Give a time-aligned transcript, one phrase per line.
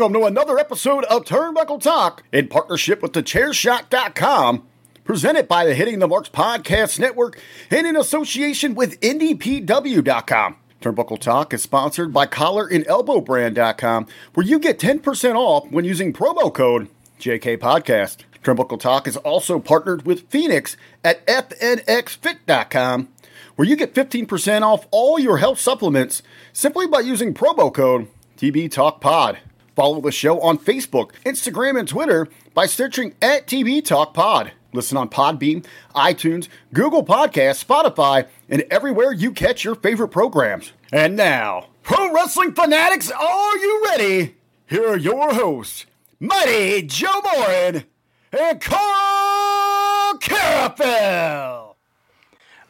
[0.00, 4.66] Welcome to another episode of Turnbuckle Talk in partnership with thechairshot.com,
[5.04, 7.38] presented by the Hitting the Marks Podcast Network
[7.70, 10.56] and in association with IndyPW.com.
[10.80, 16.88] Turnbuckle Talk is sponsored by collarandelbowbrand.com, where you get 10% off when using promo code
[17.20, 18.20] JK Podcast.
[18.42, 23.08] Turnbuckle Talk is also partnered with Fenix at FNXFit.com,
[23.56, 26.22] where you get 15% off all your health supplements
[26.54, 29.40] simply by using promo code TB Talk Pod.
[29.74, 34.52] Follow the show on Facebook, Instagram, and Twitter by searching at TB Talk Pod.
[34.72, 40.72] Listen on Podbean, iTunes, Google Podcasts, Spotify, and everywhere you catch your favorite programs.
[40.92, 44.36] And now, pro wrestling fanatics, are you ready?
[44.66, 45.86] Here are your hosts,
[46.20, 47.84] Mighty Joe Morin
[48.32, 51.59] and Karl Karufel.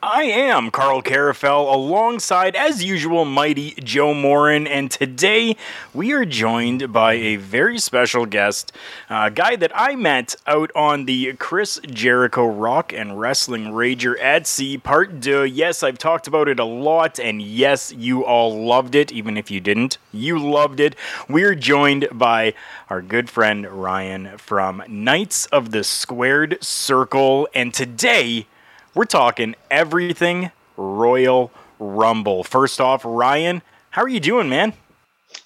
[0.03, 5.57] I am Karl Karufel alongside, as usual, mighty Joe Morin, and today
[5.93, 8.73] we are joined by a very special guest,
[9.11, 14.47] a guy that I met out on the Chris Jericho Rock and Wrestling Rager at
[14.47, 15.45] Sea Part 2.
[15.45, 19.51] Yes, I've talked about it a lot, and yes, you all loved it, even if
[19.51, 19.99] you didn't.
[20.13, 20.97] You loved it.
[21.29, 22.55] We're joined by
[22.89, 28.47] our good friend Ryan from Knights of the Squared Circle, and today
[28.95, 32.45] we're talking everything Royal Rumble.
[32.45, 34.73] First off, Ryan, how are you doing, man?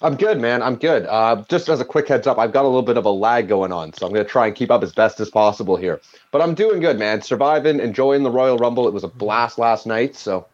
[0.01, 0.61] I'm good, man.
[0.61, 1.05] I'm good.
[1.05, 3.47] Uh, just as a quick heads up, I've got a little bit of a lag
[3.47, 6.01] going on, so I'm going to try and keep up as best as possible here.
[6.31, 7.21] But I'm doing good, man.
[7.21, 8.87] Surviving, enjoying the Royal Rumble.
[8.87, 10.47] It was a blast last night, so.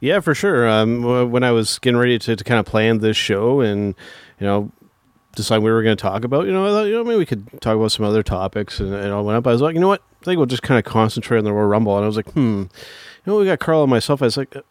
[0.00, 0.68] Yeah, for sure.
[0.68, 3.94] Um, when I was getting ready to, to kind of plan this show and,
[4.40, 4.72] you know,
[5.34, 7.18] decide what we were going to talk about, you know, I thought, you know, maybe
[7.18, 9.46] we could talk about some other topics and, and all went up.
[9.46, 10.02] I was like, you know what?
[10.26, 11.96] I think we'll just kind of concentrate on the Royal Rumble.
[11.96, 12.68] And I was like, hmm, you
[13.26, 14.22] know, we got Karl and myself.
[14.22, 14.62] I was like, I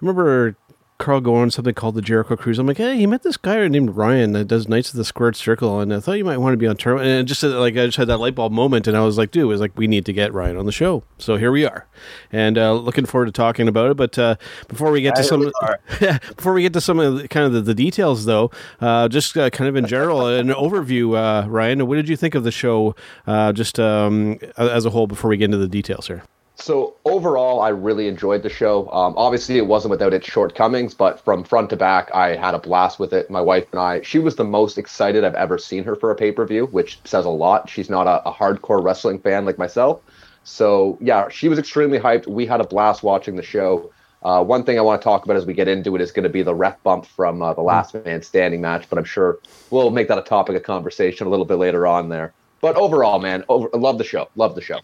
[0.00, 0.56] remember
[0.98, 2.58] Karl going on something called the Jericho Cruise.
[2.58, 5.36] I'm like, hey, he met this guy named Ryan that does Knights of the Squared
[5.36, 6.96] Circle, and I thought you might want to be on tour.
[6.96, 9.30] And it just like I just had that light bulb moment, and I was like,
[9.30, 11.04] dude, it was like we need to get Ryan on the show.
[11.18, 11.86] So here we are,
[12.32, 13.96] and uh, looking forward to talking about it.
[13.96, 14.36] But uh,
[14.68, 15.52] before we get to some,
[16.36, 19.36] before we get to some of the, kind of the, the details, though, uh, just
[19.36, 21.86] uh, kind of in general, an overview, uh, Ryan.
[21.86, 22.96] What did you think of the show,
[23.26, 26.22] uh, just um, as a whole, before we get into the details here?
[26.66, 28.90] So overall, I really enjoyed the show.
[28.90, 32.58] Um, obviously, it wasn't without its shortcomings, but from front to back, I had a
[32.58, 33.30] blast with it.
[33.30, 36.16] My wife and I, she was the most excited I've ever seen her for a
[36.16, 37.70] pay per view, which says a lot.
[37.70, 40.02] She's not a, a, hardcore wrestling fan like myself.
[40.42, 42.26] So yeah, she was extremely hyped.
[42.26, 43.92] We had a blast watching the show.
[44.24, 46.24] Uh, one thing I want to talk about as we get into it is going
[46.24, 49.38] to be the ref bump from uh, the last man standing match, but I'm sure
[49.70, 52.32] we'll make that a topic of conversation a little bit later on there.
[52.60, 54.30] But overall, man, over, love the show.
[54.34, 54.80] Love the show.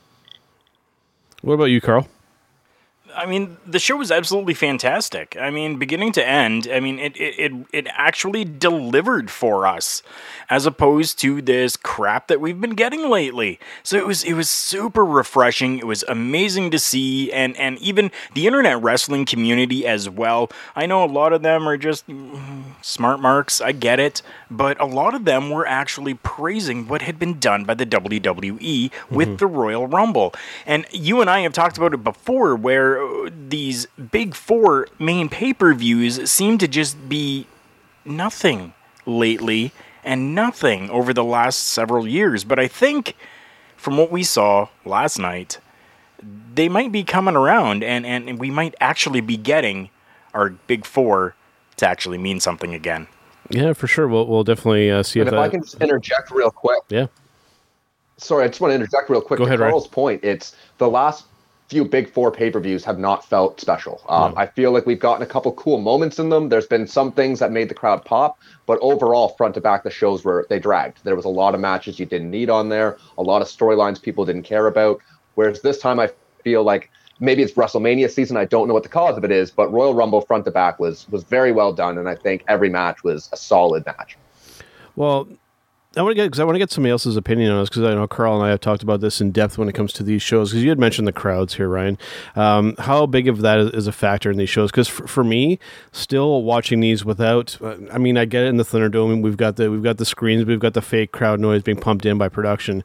[1.43, 2.07] What about you, Karl?
[3.15, 5.37] I mean, the show was absolutely fantastic.
[5.41, 10.03] I mean, beginning to end, I mean, it, it, it, it, actually delivered for us
[10.49, 13.59] as opposed to this crap that we've been getting lately.
[13.83, 15.79] So it was it was super refreshing.
[15.79, 20.51] It was amazing to see and and even the internet wrestling community as well.
[20.75, 23.61] I know a lot of them are just mm, smart marks.
[23.61, 27.65] I get it, but a lot of them were actually praising what had been done
[27.65, 29.37] by the WWE with mm-hmm.
[29.37, 30.35] the Royal Rumble.
[30.67, 33.02] And you and I have talked about it before where
[33.49, 37.47] these big four main pay per views seem to just be
[38.05, 38.75] nothing
[39.07, 39.73] lately
[40.05, 42.45] and nothing over the last several years.
[42.45, 43.15] But I think
[43.77, 45.59] from what we saw last night,
[46.55, 49.91] they might be coming around and, and we might actually be getting
[50.35, 51.35] our big four
[51.77, 53.07] to actually mean something again.
[53.51, 54.09] Yeah, for sure.
[54.09, 55.43] We'll, we'll definitely uh, see and if, if that...
[55.43, 56.83] I can just interject real quick.
[56.89, 57.07] Yeah.
[58.19, 59.39] Sorry, I just want to interject real quick.
[59.39, 59.93] Go to ahead, Carl's Ray.
[59.93, 61.27] point, it's the last
[61.69, 64.03] few big four pay per views have not felt special.
[64.09, 66.49] Um, I feel like we've gotten a couple cool moments in them.
[66.49, 69.91] There's been some things that made the crowd pop, but overall, front to back, the
[69.91, 71.03] shows were they dragged.
[71.05, 74.01] There was a lot of matches you didn't need on there, a lot of storylines
[74.01, 75.01] people didn't care about.
[75.35, 76.11] Whereas this time, I
[76.45, 78.37] feel like maybe it's WrestleMania season.
[78.37, 80.79] I don't know what the cause of it is, but Royal Rumble front to back
[80.79, 84.19] was was very well done, and I think every match was a solid match.
[84.95, 85.27] Well,
[85.95, 87.83] I want to get because I want to get somebody else's opinion on this because
[87.83, 90.03] I know Karl and I have talked about this in depth when it comes to
[90.03, 91.99] these shows because you had mentioned the crowds here, Ryan.
[92.35, 94.71] Um, how big of that is, a factor in these shows?
[94.71, 95.59] Because for, for, me,
[95.91, 97.59] still watching these without,
[97.93, 99.23] I mean, I get it in the Thunderdome.
[99.23, 102.07] We've got the we've got the screens, we've got the fake crowd noise being pumped
[102.07, 102.85] in by production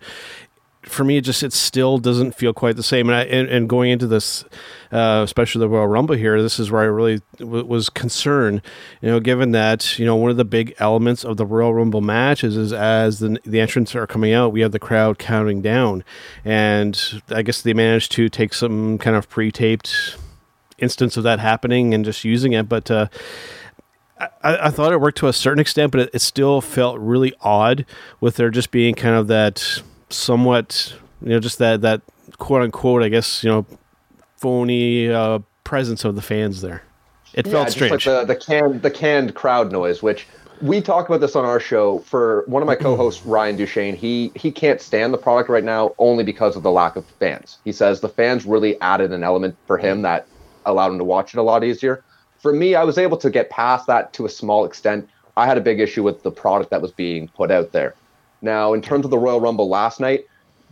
[0.88, 3.10] for me, it just it still doesn't feel quite the same.
[3.10, 4.44] And I, and, and going into this,
[4.92, 8.62] uh, especially the Royal Rumble here, this is where I really w- was concerned.
[9.02, 12.02] You know, given that you know one of the big elements of the Royal Rumble
[12.02, 16.04] matches is as the the entrants are coming out, we have the crowd counting down,
[16.44, 20.18] and I guess they managed to take some kind of pre-taped
[20.78, 22.90] instance of that happening and just using it, but.
[22.90, 23.08] Uh,
[24.20, 27.36] I, I, thought it worked to a certain extent, but it, it, still felt really
[27.42, 27.86] odd
[28.20, 32.02] with there just being kind of that somewhat, you know, just that that
[32.38, 33.66] quote unquote, I guess, you know,
[34.38, 36.84] phony uh, presence of the fans there.
[37.34, 37.92] It yeah, felt strange.
[37.92, 40.28] Like the the canned the canned crowd noise, which
[40.62, 42.00] we talk about this on our show.
[42.00, 45.94] For one of my co-hosts, Ryan Duchesne, he he can't stand the product right now
[45.98, 47.58] only because of the lack of fans.
[47.64, 50.28] He says the fans really added an element for him that
[50.66, 52.04] allowed him to watch it a lot easier.
[52.40, 55.10] For me, I was able to get past that to a small extent.
[55.36, 57.96] I had a big issue with the product that was being put out there.
[58.42, 60.26] Now, in terms of the Royal Rumble last night,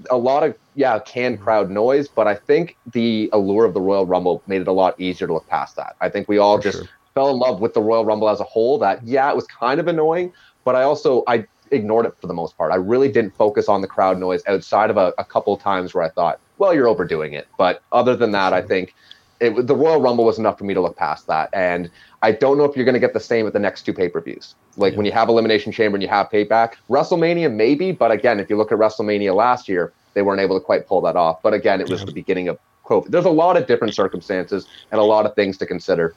[0.10, 1.44] a lot of yeah canned mm-hmm.
[1.44, 5.00] crowd noise, but I think the allure of the Royal Rumble made it a lot
[5.00, 5.96] easier to look past that.
[6.02, 6.90] I think we all For just sure.
[7.14, 8.78] fell in love with the Royal Rumble as a whole.
[8.78, 10.34] That yeah, it was kind of annoying,
[10.64, 12.72] but I also I ignored it for the most part.
[12.72, 16.04] I really didn't focus on the crowd noise outside of a, a couple times where
[16.04, 17.48] I thought, well, you're overdoing it.
[17.58, 18.94] But other than that, I think
[19.40, 21.50] it, the Royal Rumble was enough for me to look past that.
[21.54, 21.90] And
[22.22, 24.10] I don't know if you're going to get the same at the next two pay
[24.10, 24.56] per views.
[24.78, 24.98] Like yeah.
[24.98, 28.58] when you have Elimination Chamber and you have Payback, WrestleMania maybe, but again, if you
[28.58, 31.42] look at WrestleMania last year, they weren't able to quite pull that off.
[31.42, 32.06] But again, it was yeah.
[32.06, 33.10] the beginning of COVID.
[33.10, 36.16] There's a lot of different circumstances and a lot of things to consider.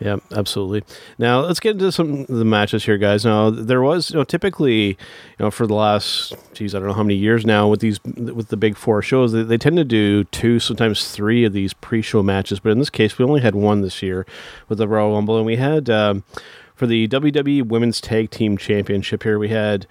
[0.00, 0.82] Yeah, absolutely.
[1.18, 3.24] Now let's get into some of the matches here, guys.
[3.24, 4.96] Now there was, you know, typically, you
[5.38, 8.48] know, for the last, geez, I don't know how many years now with these with
[8.48, 12.24] the big four shows, they, they tend to do two, sometimes three of these pre-show
[12.24, 12.58] matches.
[12.58, 14.26] But in this case, we only had one this year
[14.68, 16.24] with the Royal Rumble, and we had um,
[16.74, 19.86] for the WWE Women's Tag Team Championship here, we had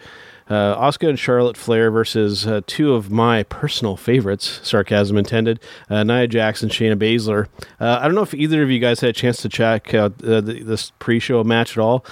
[0.54, 5.60] uh, Asuka and Charlotte Flair versus uh, two of my personal favorites, sarcasm intended,
[5.90, 7.48] uh, Nia Jax, Shayna Baszler.
[7.80, 10.24] Uh, I don't know if either of you guys had a chance to check out
[10.24, 12.06] uh, the, this pre show match at all.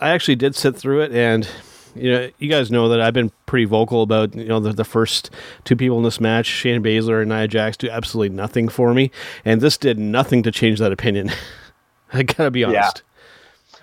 [0.00, 1.48] I actually did sit through it, and
[1.94, 4.84] you know, you guys know that I've been pretty vocal about you know the, the
[4.84, 5.30] first
[5.62, 9.12] two people in this match, Shayna Baszler and Nia Jax, do absolutely nothing for me,
[9.44, 11.30] and this did nothing to change that opinion.
[12.12, 13.02] I gotta be honest.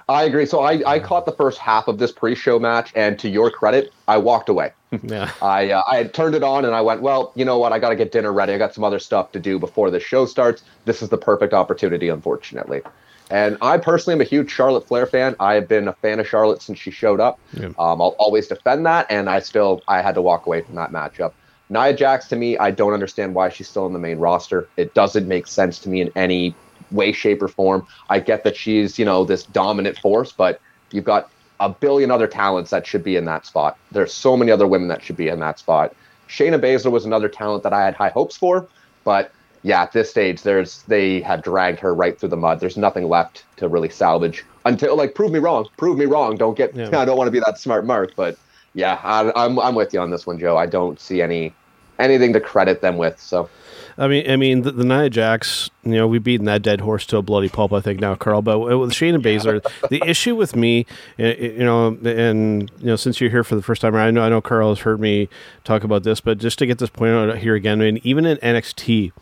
[0.07, 0.45] I agree.
[0.45, 3.91] So I, I caught the first half of this pre-show match, and to your credit,
[4.07, 4.71] I walked away.
[5.03, 5.29] Yeah.
[5.41, 7.73] I uh, I turned it on, and I went, well, you know what?
[7.73, 8.53] I got to get dinner ready.
[8.53, 10.63] I got some other stuff to do before the show starts.
[10.85, 12.81] This is the perfect opportunity, unfortunately.
[13.29, 15.35] And I personally am a huge Charlotte Flair fan.
[15.37, 17.39] I have been a fan of Charlotte since she showed up.
[17.53, 17.67] Yeah.
[17.77, 20.91] Um, I'll always defend that, and I still I had to walk away from that
[20.91, 21.33] matchup.
[21.69, 24.69] Nia Jax to me, I don't understand why she's still in the main roster.
[24.77, 26.55] It doesn't make sense to me in any
[26.91, 27.85] way, shape, or form.
[28.09, 30.59] I get that she's, you know, this dominant force, but
[30.91, 33.77] you've got a billion other talents that should be in that spot.
[33.91, 35.95] There's so many other women that should be in that spot.
[36.27, 38.67] Shayna Baszler was another talent that I had high hopes for,
[39.03, 39.31] but
[39.65, 42.59] yeah, at this stage, there's they have dragged her right through the mud.
[42.59, 46.35] There's nothing left to really salvage until like prove me wrong, prove me wrong.
[46.35, 46.89] Don't get yeah.
[46.99, 48.37] I don't want to be that smart mark, but
[48.75, 50.55] yeah, I, I'm I'm with you on this one, Joe.
[50.55, 51.51] I don't see any
[51.97, 53.19] anything to credit them with.
[53.19, 53.49] So
[53.97, 57.05] I mean, I mean, the, the Nia Jax, you know, we've beaten that dead horse
[57.07, 58.41] to a bloody pulp, I think now, Karl.
[58.41, 60.85] But with Shayna Baszler, the issue with me,
[61.17, 64.29] you know, and you know, since you're here for the first time, I know, I
[64.29, 65.29] know, Karl has heard me
[65.63, 68.25] talk about this, but just to get this point out here again, I mean, even
[68.25, 69.13] in NXT,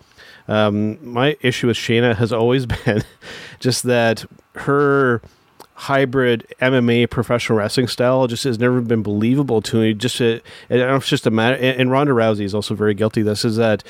[0.47, 3.03] um, my issue with Shayna has always been
[3.59, 4.25] just that
[4.55, 5.21] her
[5.75, 9.93] hybrid MMA professional wrestling style just has never been believable to me.
[9.93, 10.35] Just a,
[10.69, 11.55] I don't know if it's just a matter.
[11.55, 13.21] And Ronda Rousey is also very guilty.
[13.21, 13.83] This is that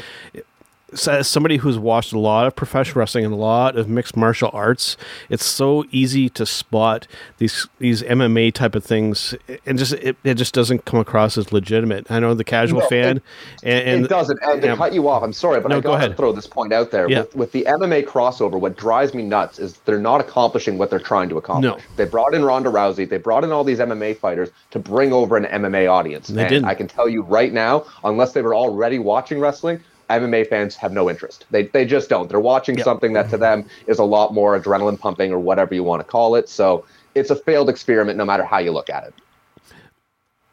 [1.07, 4.49] as somebody who's watched a lot of professional wrestling and a lot of mixed martial
[4.53, 4.97] arts,
[5.29, 7.07] it's so easy to spot
[7.37, 9.35] these these MMA type of things,
[9.65, 12.09] and just it, it just doesn't come across as legitimate.
[12.11, 13.23] I know the casual no, fan, it,
[13.63, 14.39] and, and, it doesn't.
[14.43, 16.73] And to cut you off, I'm sorry, but no, I got to throw this point
[16.73, 17.09] out there.
[17.09, 17.19] Yeah.
[17.19, 20.99] With, with, the MMA crossover, what drives me nuts is they're not accomplishing what they're
[20.99, 21.83] trying to accomplish.
[21.83, 21.95] No.
[21.95, 25.37] They brought in Ronda Rousey, they brought in all these MMA fighters to bring over
[25.37, 26.29] an MMA audience.
[26.29, 30.47] And, and I can tell you right now, unless they were already watching wrestling MMA
[30.47, 31.45] fans have no interest.
[31.51, 32.29] They they just don't.
[32.29, 35.83] They're watching something that to them is a lot more adrenaline pumping or whatever you
[35.83, 36.49] want to call it.
[36.49, 39.13] So it's a failed experiment no matter how you look at it.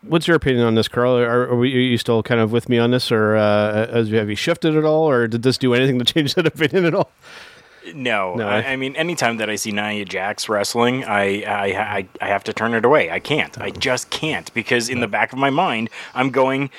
[0.02, 1.18] What's your opinion on this, Karl?
[1.18, 4.08] Are, are, we, are you still kind of with me on this, or uh, has,
[4.08, 6.94] have you shifted at all, or did this do anything to change that opinion at
[6.94, 7.10] all?
[7.94, 8.72] No, No, I, eh?
[8.72, 11.66] I mean, anytime that I see Nia Jax wrestling, I, I
[11.98, 13.10] I I have to turn it away.
[13.10, 13.58] I can't.
[13.60, 16.70] I just can't because in the back of my mind, I'm going,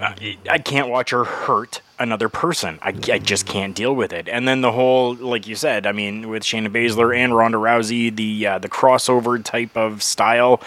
[0.00, 2.78] I, I can't watch her hurt another person.
[2.82, 4.28] I, I just can't deal with it.
[4.28, 8.14] And then the whole, like you said, I mean, with Shayna Baszler and Ronda Rousey,
[8.14, 10.60] the uh, the crossover type of style.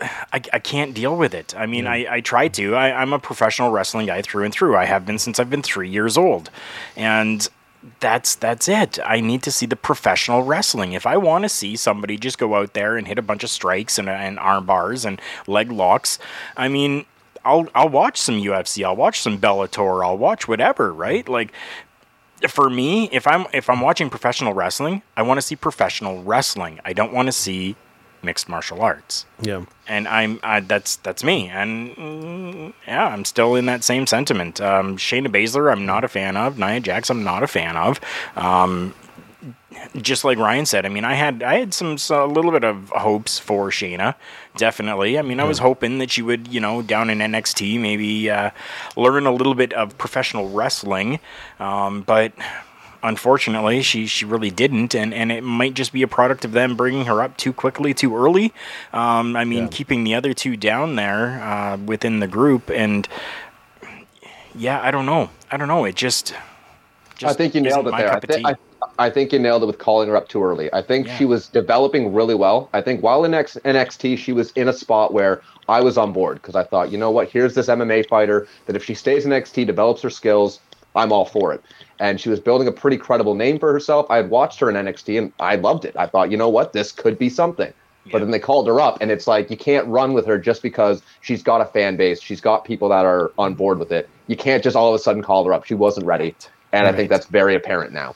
[0.00, 1.56] I, I can't deal with it.
[1.56, 2.76] I mean, I, I try to.
[2.76, 4.76] I, I'm a professional wrestling guy through and through.
[4.76, 6.50] I have been since I've been three years old.
[6.94, 7.48] And
[8.00, 8.98] that's that's it.
[9.04, 10.92] I need to see the professional wrestling.
[10.92, 13.50] If I want to see somebody just go out there and hit a bunch of
[13.50, 16.18] strikes and, and arm bars and leg locks,
[16.56, 17.06] I mean,
[17.44, 18.84] I'll I'll watch some UFC.
[18.84, 20.04] I'll watch some Bellator.
[20.04, 20.92] I'll watch whatever.
[20.92, 21.28] Right?
[21.28, 21.52] Like
[22.48, 26.80] for me, if I'm if I'm watching professional wrestling, I want to see professional wrestling.
[26.84, 27.76] I don't want to see
[28.22, 29.64] mixed martial arts Yeah.
[29.86, 34.60] and I'm I, that's that's me, and mm, yeah, I'm still in that same sentiment.
[34.60, 36.58] Um, Shayna Baszler, I'm not a fan of.
[36.58, 38.00] Nia Jax, I'm not a fan of.
[38.36, 38.94] Um,
[39.96, 42.90] just like Ryan said, I mean, I had I had some a little bit of
[42.90, 44.14] hopes for Shayna,
[44.56, 45.18] definitely.
[45.18, 48.50] I mean, I was hoping that she would, you know, down in NXT, maybe uh,
[48.96, 51.20] learn a little bit of professional wrestling,
[51.60, 52.32] um, but
[53.02, 56.76] unfortunately, she she really didn't, and and it might just be a product of them
[56.76, 58.52] bringing her up too quickly, too early.
[58.92, 63.08] Um, I mean, keeping the other two down there uh, within the group, and
[64.54, 65.84] yeah, I don't know, I don't know.
[65.84, 66.34] It just,
[67.16, 68.08] just I think you nailed it there.
[68.10, 68.44] I, cup of thi- tea.
[68.44, 68.54] I,
[68.98, 70.72] I think you nailed it with calling her up too early.
[70.72, 71.16] I think Yeah.
[71.16, 72.68] she was developing really well.
[72.72, 76.12] I think while in X- NXT, she was in a spot where I was on
[76.12, 79.24] board because I thought, you know what, here's this MMA fighter that if she stays
[79.24, 80.60] in NXT, develops her skills,
[80.96, 81.62] I'm all for it.
[82.00, 84.06] And she was building a pretty credible name for herself.
[84.08, 85.96] I had watched her in NXT and I loved it.
[85.96, 87.72] I thought, you know what, this could be something.
[88.10, 90.62] But then they called her up, and it's like you can't run with her just
[90.62, 92.22] because she's got a fan base.
[92.22, 94.08] She's got people that are on board with it.
[94.28, 95.64] You can't just all of a sudden call her up.
[95.64, 96.34] She wasn't ready.
[96.72, 98.14] And I think that's very apparent now.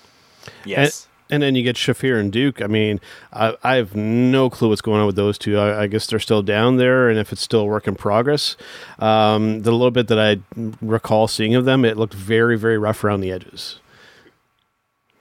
[0.64, 1.04] yes.
[1.04, 2.62] And, and then you get Shafir and Duke.
[2.62, 3.00] I mean,
[3.32, 5.58] I, I have no clue what's going on with those two.
[5.58, 8.56] I, I guess they're still down there, and if it's still a work in progress,
[9.00, 10.38] um, the little bit that I
[10.80, 13.80] recall seeing of them, it looked very, very rough around the edges.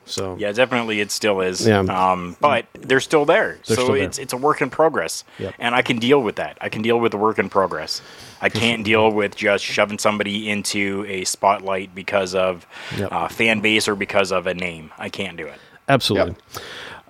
[0.06, 1.66] So Yeah, definitely, it still is.
[1.66, 1.80] Yeah.
[1.80, 4.04] Um, but they're still there, They're so still there.
[4.04, 5.54] it's it's a work in progress, Yep.
[5.60, 6.58] and I can deal with that.
[6.60, 8.02] I can deal with the work in progress.
[8.42, 12.66] I can't deal with just shoving somebody into a spotlight because of
[12.98, 13.12] Yep.
[13.12, 14.92] uh, fan base or because of a name.
[14.98, 15.60] I can't do it.
[15.92, 16.36] Absolutely.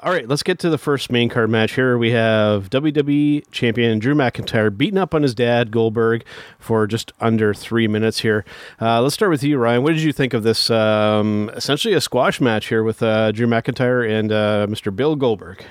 [0.04, 1.96] All right, let's get to the first main card match here.
[1.96, 6.26] We have WWE champion Drew McIntyre beating up on his dad Goldberg
[6.58, 8.44] for just under three minutes here.
[8.82, 9.84] Uh, let's start with you, Ryan.
[9.84, 10.72] What did you think of this?
[10.72, 14.94] Um, essentially, a squash match here with uh, Drew McIntyre and uh, Mr.
[14.96, 15.64] Bill Goldberg.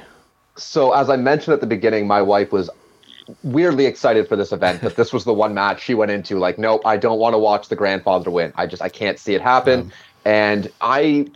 [0.55, 2.71] So, as I mentioned at the beginning, my wife was
[3.43, 6.57] weirdly excited for this event, but this was the one match she went into like,
[6.57, 8.53] nope, I don't want to watch the grandfather win.
[8.55, 9.91] I just I can't see it happen.
[10.25, 11.27] And I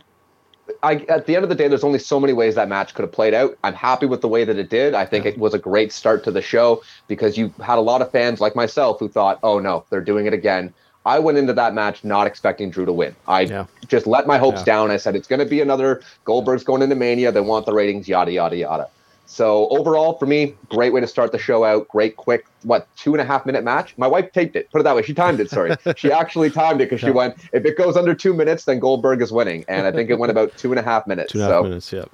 [0.81, 3.03] I at the end of the day, there's only so many ways that match could
[3.03, 3.55] have played out.
[3.63, 4.93] I'm happy with the way that it did.
[4.93, 8.01] I think it was a great start to the show because you had a lot
[8.01, 10.73] of fans like myself who thought, oh no, they're doing it again.
[11.05, 13.15] I went into that match not expecting Drew to win.
[13.27, 13.65] I Yeah.
[13.87, 14.65] just let my hopes Yeah.
[14.65, 14.91] down.
[14.91, 17.31] I said it's going to be another Goldberg's going into Mania.
[17.31, 18.87] They want the ratings, yada yada yada.
[19.25, 21.87] So overall, for me, great way to start the show out.
[21.87, 23.93] Great, quick, what two and a half minute match.
[23.97, 24.69] My wife taped it.
[24.71, 25.01] Put it that way.
[25.01, 25.49] She timed it.
[25.49, 27.35] Sorry, she actually timed it because she went.
[27.51, 30.31] If it goes under two minutes, then Goldberg is winning, and I think it went
[30.31, 31.31] about two and a half minutes.
[31.31, 32.05] Two and a half so minutes, yeah.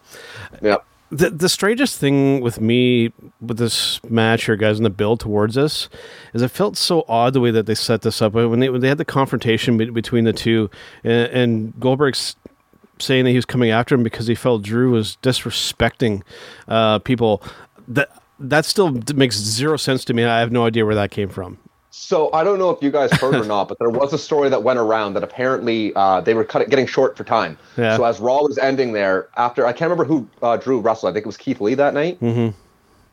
[0.61, 0.77] yeah,
[1.11, 5.55] The the strangest thing with me with this match here, guys, and the build towards
[5.55, 5.89] this,
[6.33, 8.79] is it felt so odd the way that they set this up when they when
[8.79, 10.69] they had the confrontation be- between the two,
[11.03, 12.37] and, and Goldberg's
[13.01, 16.23] saying that he was coming after him because he felt Drew was disrespecting
[16.67, 17.43] uh, people.
[17.87, 20.23] That that still makes zero sense to me.
[20.23, 21.57] I have no idea where that came from.
[21.93, 24.47] So I don't know if you guys heard or not, but there was a story
[24.47, 27.57] that went around that apparently uh, they were cut, getting short for time.
[27.77, 27.97] Yeah.
[27.97, 31.11] So as Raw was ending there, after I can't remember who uh, Drew wrestled.
[31.11, 32.19] I think it was Keith Lee that night.
[32.21, 32.57] Mm-hmm.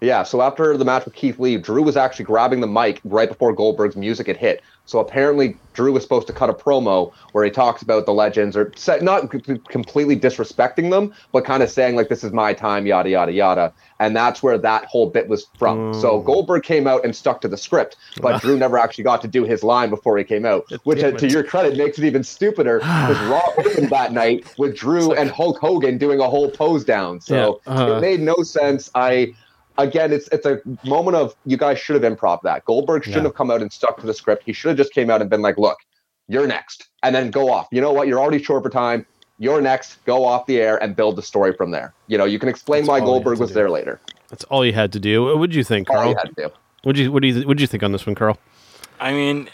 [0.01, 0.23] Yeah.
[0.23, 3.53] So after the match with Keith Lee, Drew was actually grabbing the mic right before
[3.53, 4.63] Goldberg's music had hit.
[4.89, 8.57] So apparently Drew was supposed to cut a promo where he talks about the legends,
[8.57, 13.11] or not completely disrespecting them, but kind of saying like, "This is my time," yada
[13.11, 13.73] yada yada.
[14.01, 15.93] And that's where that whole bit was from.
[15.93, 19.29] So Goldberg came out and stuck to the script, but Drew never actually got to
[19.29, 22.25] do his line before he came out, which, uh, to your credit, makes it even
[22.25, 26.85] stupider because Raw opened that night with Drew and Hulk Hogan doing a whole pose
[26.85, 27.21] down.
[27.21, 27.97] So Yeah, uh-huh.
[27.97, 28.91] it made no sense.
[28.95, 29.35] I
[29.79, 32.65] again, it's it's a moment of you guys should have improv that.
[32.67, 33.29] Goldberg shouldn't Yeah.
[33.29, 34.43] have come out and stuck to the script.
[34.45, 35.79] He should have just came out and been like, "Look,
[36.29, 37.69] you're next, and then go off.
[37.73, 38.07] You know what?
[38.09, 39.07] You're already short for time.
[39.39, 40.05] You're next.
[40.05, 41.95] Go off the air and build the story from there.
[42.09, 43.55] You know, you can explain That's why Goldberg was do.
[43.55, 44.01] there later.
[44.29, 45.39] That's all you had to do.
[45.39, 46.11] What did you think, All Karl?
[46.11, 46.51] you had to do.
[46.83, 48.37] What do you what do you what do you think on this one, Karl?
[49.01, 49.49] I mean,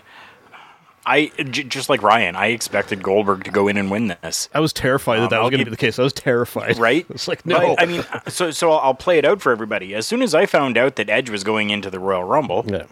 [1.06, 4.49] I j- just like Ryan, I expected Goldberg to go in and win this.
[4.54, 5.99] I was terrified that Um, that was going to be the case.
[5.99, 6.78] I was terrified.
[6.78, 7.04] Right?
[7.11, 7.75] It's like no.
[7.76, 9.94] But, I mean, so so I'll play it out for everybody.
[9.94, 12.84] As soon as I found out that Edge was going into the Royal Rumble, yeah.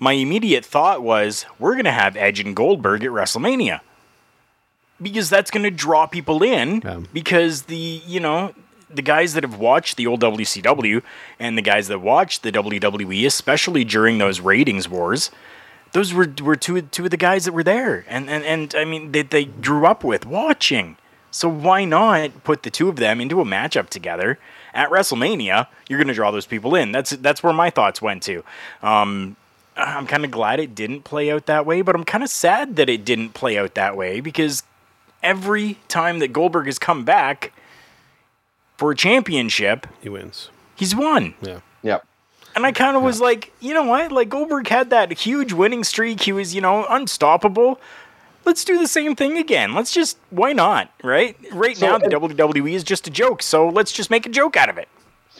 [0.00, 3.80] my immediate thought was, we're going to have Edge and Goldberg at WrestleMania.
[5.00, 6.80] Because that's going to draw people in.
[6.84, 7.00] Yeah.
[7.12, 8.54] Because the, you know,
[8.88, 11.02] the guys that have watched the old WCW
[11.40, 15.30] and the guys that watched the WWE, especially during those ratings wars,
[15.94, 18.04] those were, were two, two of the guys that were there.
[18.08, 20.96] And, and, and I mean, they, they grew up with watching.
[21.30, 24.38] So why not put the two of them into a matchup together
[24.74, 25.66] at WrestleMania?
[25.88, 26.92] You're going to draw those people in.
[26.92, 28.44] That's that's where my thoughts went to.
[28.82, 29.36] Um,
[29.76, 32.76] I'm kind of glad it didn't play out that way, but I'm kind of sad
[32.76, 34.62] that it didn't play out that way because
[35.22, 37.52] every time that Goldberg has come back
[38.76, 40.50] for a championship, He wins.
[40.76, 41.34] he's won.
[41.40, 41.60] Yeah.
[42.54, 44.12] And I kind of was like, you know what?
[44.12, 46.20] Like Goldberg had that huge winning streak.
[46.20, 47.80] He was, you know, unstoppable.
[48.44, 49.74] Let's do the same thing again.
[49.74, 51.36] Let's just why not, right?
[51.52, 54.56] Right So, now the WWE is just a joke, so let's just make a joke
[54.56, 54.88] out of it.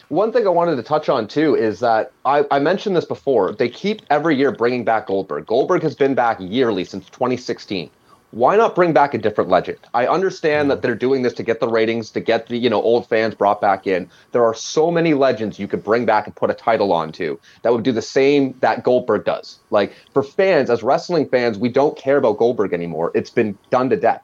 [0.09, 3.53] One thing I wanted to touch on too is that I, I mentioned this before.
[3.53, 5.45] They keep every year bringing back Goldberg.
[5.45, 7.89] Goldberg has been back yearly since 2016.
[8.31, 9.77] Why not bring back a different legend?
[9.93, 10.81] I understand that mm.
[10.81, 13.61] they're doing this to get the ratings, to get the you know old fans brought
[13.61, 14.09] back in.
[14.31, 17.71] There are so many legends you could bring back and put a title onto that
[17.71, 19.59] would do the same that Goldberg does.
[19.69, 23.11] Like for fans, as wrestling fans, we don't care about Goldberg anymore.
[23.15, 24.21] It's been done to death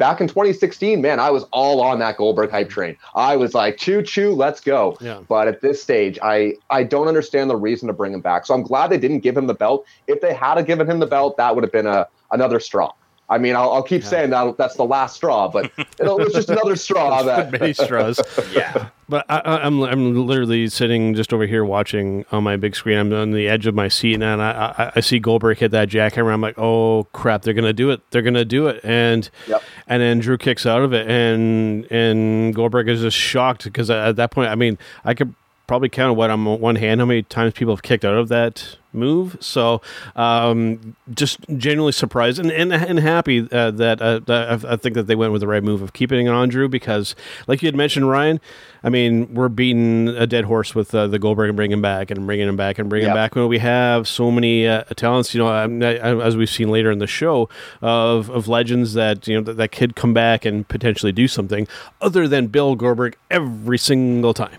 [0.00, 2.96] back in 2016, man, I was all on that Goldberg hype train.
[3.14, 4.96] I was like, choo choo, let's go.
[5.00, 5.20] Yeah.
[5.28, 8.46] But at this stage, I I don't understand the reason to bring him back.
[8.46, 9.86] So I'm glad they didn't give him the belt.
[10.08, 12.92] If they had given him the belt, that would have been a another straw.
[13.30, 16.50] I mean, I'll, I'll keep saying that that's the last straw, but it was just
[16.50, 17.22] another straw.
[17.30, 18.20] That Many straws.
[18.52, 18.88] Yeah.
[19.08, 22.96] But I, I, I'm I'm literally sitting just over here watching on my big screen.
[22.96, 25.88] I'm on the edge of my seat, and I I, I see Goldberg hit that
[25.88, 26.32] jackhammer.
[26.32, 28.00] I'm like, oh crap, they're gonna do it.
[28.10, 28.80] They're gonna do it.
[28.84, 29.62] And Yep.
[29.88, 34.14] and then Drew kicks out of it, and and Goldberg is just shocked because at
[34.16, 35.34] that point, I mean, I could
[35.70, 38.76] probably count what on one hand how many times people have kicked out of that
[38.92, 39.36] move.
[39.38, 39.80] So
[40.16, 44.96] um, just genuinely surprised and and, and happy uh, that, uh, that I I think
[44.96, 47.14] that they went with the right move of keeping it on Drew because,
[47.46, 48.40] like you had mentioned, Ryan.
[48.82, 52.10] I mean, we're beating a dead horse with uh, the Goldberg and bringing him back
[52.10, 55.34] and bringing him back and bringing him back when we have so many uh, talents.
[55.34, 57.48] You know, um, I- I- as we've seen later in the show,
[57.80, 61.68] of of legends that you know that, that could come back and potentially do something
[62.00, 64.58] other than Bill Goldberg every single time.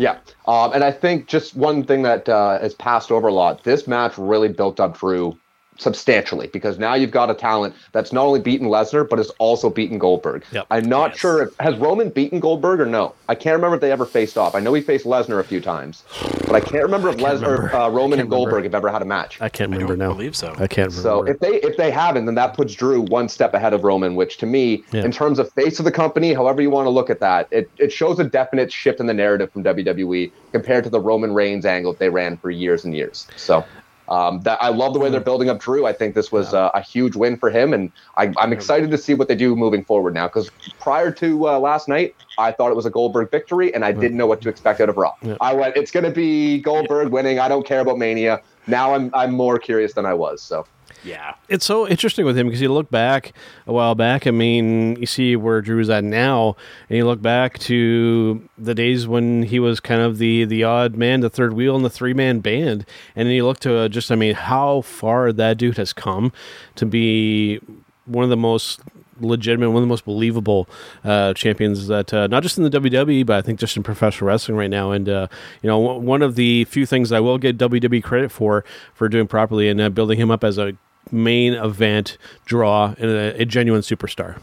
[0.00, 3.64] Yeah, um, and I think just one thing that uh, has passed over a lot.
[3.64, 5.38] This match really built up Drew
[5.80, 9.70] substantially because now you've got a talent that's not only beaten Lesnar but has also
[9.70, 10.44] beaten Goldberg.
[10.52, 10.66] Yep.
[10.70, 11.18] I'm not Yes.
[11.18, 13.14] sure if has Roman beaten Goldberg or no.
[13.28, 14.54] I can't remember if they ever faced off.
[14.54, 16.04] I know he faced Lesnar a few times,
[16.46, 17.74] but I can't remember if Lesnar, remember.
[17.76, 18.76] uh, Roman, can't and Goldberg remember.
[18.76, 19.38] have ever had a match.
[19.40, 20.14] I can't remember don't now.
[20.14, 20.52] believe so.
[20.58, 21.02] I can't remember.
[21.02, 24.14] So if they if they haven't, then that puts Drew one step ahead of Roman,
[24.14, 25.04] which to me, Yeah.
[25.04, 27.70] in terms of face of the company, however you want to look at that, it,
[27.78, 31.64] it shows a definite shift in the narrative from WWE compared to the Roman Reigns
[31.64, 33.26] angle that they ran for years and years.
[33.36, 33.64] So
[34.10, 35.86] um, that I love the way they're building up Drew.
[35.86, 38.98] I think this was uh, a huge win for him, and I, I'm excited to
[38.98, 40.26] see what they do moving forward now.
[40.26, 43.92] Because prior to uh, last night, I thought it was a Goldberg victory, and I
[43.92, 45.14] didn't know what to expect out of Raw.
[45.22, 45.36] Yeah.
[45.40, 47.38] I went, it's going to be Goldberg winning.
[47.38, 48.42] I don't care about Mania.
[48.66, 50.42] Now I'm I'm more curious than I was.
[50.42, 50.66] So.
[51.04, 51.34] Yeah.
[51.48, 53.32] it's so interesting with him because you look back
[53.66, 54.26] a while back.
[54.26, 56.56] I mean, you see where Drew's at now,
[56.88, 60.96] and you look back to the days when he was kind of the the odd
[60.96, 62.84] man, the third wheel in the three man band,
[63.16, 66.32] and then you look to uh, just, I mean, how far that dude has come
[66.76, 67.60] to be
[68.06, 68.80] one of the most
[69.20, 70.66] legitimate, one of the most believable
[71.04, 74.28] uh, champions that uh, not just in the WWE, but I think just in professional
[74.28, 74.92] wrestling right now.
[74.92, 75.26] And uh,
[75.62, 79.08] you know, w- one of the few things I will get WWE credit for for
[79.08, 80.74] doing properly and uh, building him up as a
[81.12, 84.38] main event draw and a, a genuine superstar.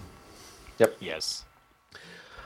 [0.80, 0.98] Yep.
[1.00, 1.44] Yes.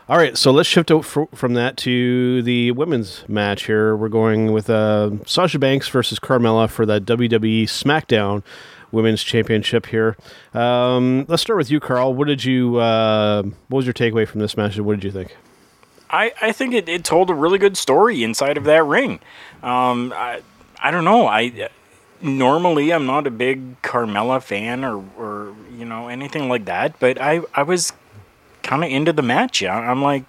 [0.10, 3.95] All right, so let's shift out fr- from that to the women's match here.
[3.95, 8.43] We're going with uh, Sasha Banks versus Carmella for the WWE SmackDown
[8.91, 10.17] Women's Championship here.
[10.53, 12.13] Um, let's start with you, Karl.
[12.13, 12.75] What did you?
[12.77, 14.75] Uh, what was your takeaway from this match?
[14.75, 15.38] and What did you think?
[16.10, 19.21] I, I think it, it told a really good story inside of that ring.
[19.63, 20.41] Um, I,
[20.77, 21.25] I don't know.
[21.25, 21.69] I
[22.23, 27.19] normally I'm not a big Carmella fan or, or you know anything like that, but
[27.21, 27.93] I I was
[28.63, 29.63] kind of into the match.
[29.63, 30.23] I- I'm like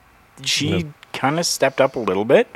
[0.45, 2.49] she kind of stepped up a little bit,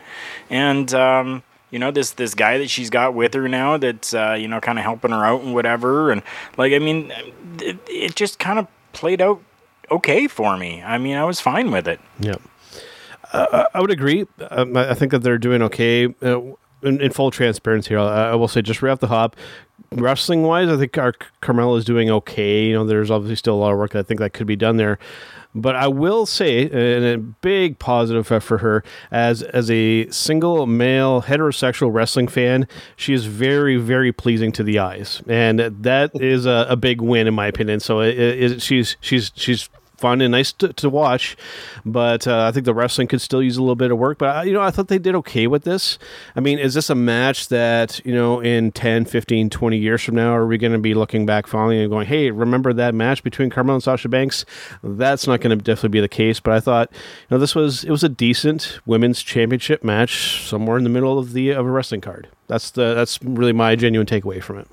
[0.51, 4.37] and um, You know, this this guy that she's got with her now that's uh,
[4.39, 6.23] you know kind of helping her out and whatever, and
[6.57, 7.13] like I mean,
[7.61, 9.43] it, it just kind of played out
[9.91, 10.81] okay for me.
[10.83, 12.01] I mean, I was fine with it.
[12.21, 12.37] Yeah.
[13.33, 14.25] Uh, I would agree.
[14.51, 16.07] Um, I think that they're doing okay.
[16.23, 16.41] Uh,
[16.83, 19.37] in, in, full transparency, here, I, I, will say just right off the hop,
[19.93, 21.13] wrestling wise, I think our
[21.43, 22.67] Carmella is doing okay.
[22.67, 24.57] You know, there's obviously still a lot of work that I think that could be
[24.57, 24.99] done there.
[25.55, 31.23] But I will say, and a big positive for her as as a single male
[31.23, 36.67] heterosexual wrestling fan, she is very very pleasing to the eyes, and that is a,
[36.69, 37.81] a big win in my opinion.
[37.81, 39.71] So it, it, she's she's she's
[40.07, 41.37] fun and nice to, to watch.
[41.85, 44.19] But uh, I think the wrestling could still use a little bit of work.
[44.19, 45.99] But, I, you know, I thought they did okay with this.
[46.37, 50.15] I mean, is this a match that, you know, in 10, 15, 20 years from
[50.15, 53.23] now, are we going to be looking back fondly and going, hey, remember that match
[53.23, 54.45] between Carmel and Sasha Banks?
[54.83, 56.39] That's not going to definitely be the case.
[56.39, 56.99] But I thought, you
[57.33, 61.33] know, this was, it was a decent women's championship match somewhere in the middle of
[61.33, 62.29] the, of a wrestling card.
[62.47, 64.69] That's the, that's really my genuine takeaway from it.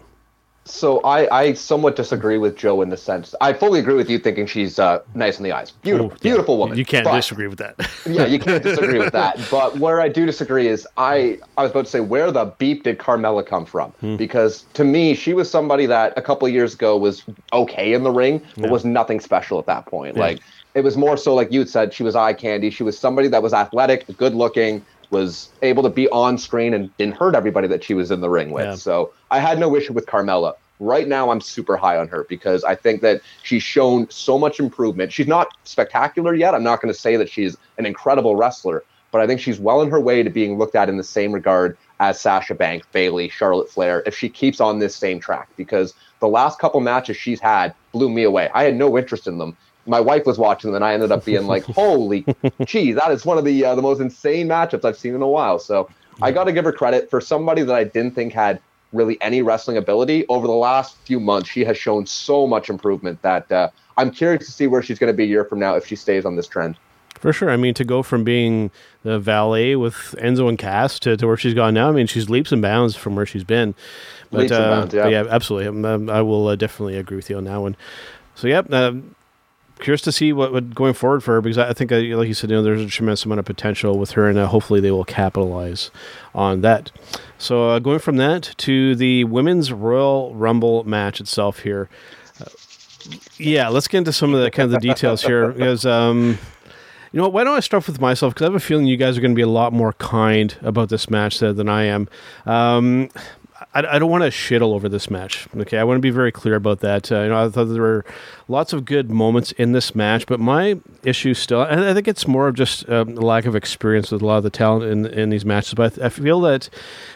[0.66, 4.18] So I, I somewhat disagree with Joe in the sense I fully agree with you
[4.18, 6.18] thinking she's uh, nice in the eyes, beautiful, Ooh, yeah.
[6.22, 6.78] beautiful woman.
[6.78, 7.76] You can't but, disagree with that.
[8.06, 9.40] yeah, you can't disagree with that.
[9.52, 12.84] But where I do disagree is I I was about to say where the beep
[12.84, 13.92] did Carmella come from?
[13.92, 14.16] Hmm.
[14.16, 18.12] Because to me she was somebody that a couple years ago was okay in the
[18.12, 18.72] ring, but yeah.
[18.72, 20.16] was nothing special at that point.
[20.16, 20.24] Yeah.
[20.24, 20.40] Like
[20.76, 22.70] it was more so like you said, she was eye candy.
[22.70, 26.96] She was somebody that was athletic, good looking, was able to be on screen and
[26.98, 28.66] didn't hurt everybody that she was in the ring with.
[28.66, 28.76] Yeah.
[28.76, 30.56] So I had no issue with Carmella.
[30.80, 34.60] Right now, I'm super high on her because I think that she's shown so much
[34.60, 35.14] improvement.
[35.14, 36.54] She's not spectacular yet.
[36.54, 39.80] I'm not going to say that she's an incredible wrestler, but I think she's well
[39.80, 43.30] on her way to being looked at in the same regard as Sasha Banks, Bayley,
[43.30, 45.48] Charlotte Flair, if she keeps on this same track.
[45.56, 48.50] Because the last couple matches she's had blew me away.
[48.54, 51.26] I had no interest in them my wife was watching them, and I ended up
[51.26, 52.26] being like, "Holy,
[52.66, 55.28] gee, that is one of the uh, the most insane matchups I've seen in a
[55.28, 55.90] while." So
[56.22, 58.60] I got to give her credit for somebody that I didn't think had
[58.92, 60.26] really any wrestling ability.
[60.28, 64.46] Over the last few months, she has shown so much improvement that uh, I'm curious
[64.46, 66.36] to see where she's going to be a year from now if she stays on
[66.36, 66.78] this trend.
[67.20, 67.50] For sure.
[67.50, 68.70] I mean, to go from being
[69.04, 72.30] the valet with Enzo and Cass to, to where she's gone now, I mean, she's
[72.30, 73.76] leaps and bounds from where she's been.
[74.30, 75.08] But, uh, bounds, yeah.
[75.08, 75.26] Yeah.
[75.30, 75.68] absolutely.
[75.70, 77.78] Um, um, I will uh, definitely agree with you on that one.
[78.36, 78.96] So, yeah, uh,
[79.84, 82.34] curious to see what, what going forward for her because I think, uh, like you
[82.34, 84.92] said, you know, there's a tremendous amount of potential with her, and uh, hopefully they
[84.92, 85.92] will capitalize
[86.34, 86.92] on that.
[87.38, 91.90] So uh, going from that to the women's Royal Rumble match itself here.
[92.40, 92.46] Uh,
[93.38, 95.86] yeah, let's get into some of the kind of the details here because.
[95.86, 96.40] Um,
[97.12, 98.34] you know, why don't I start with myself?
[98.34, 100.58] Because I have a feeling you guys are going to be a lot more kind
[100.64, 102.10] about this match than I am.
[102.48, 103.10] Um,
[103.74, 105.48] I, I don't want to shit all over this match.
[105.56, 107.12] Okay, I want to be very clear about that.
[107.12, 108.06] Uh, you know, I thought there were
[108.48, 112.48] lots of good moments in this match, but my issue still, I think it's more
[112.48, 115.46] of just um, lack of experience with a lot of the talent in in these
[115.46, 115.74] matches.
[115.74, 116.70] But I, I feel that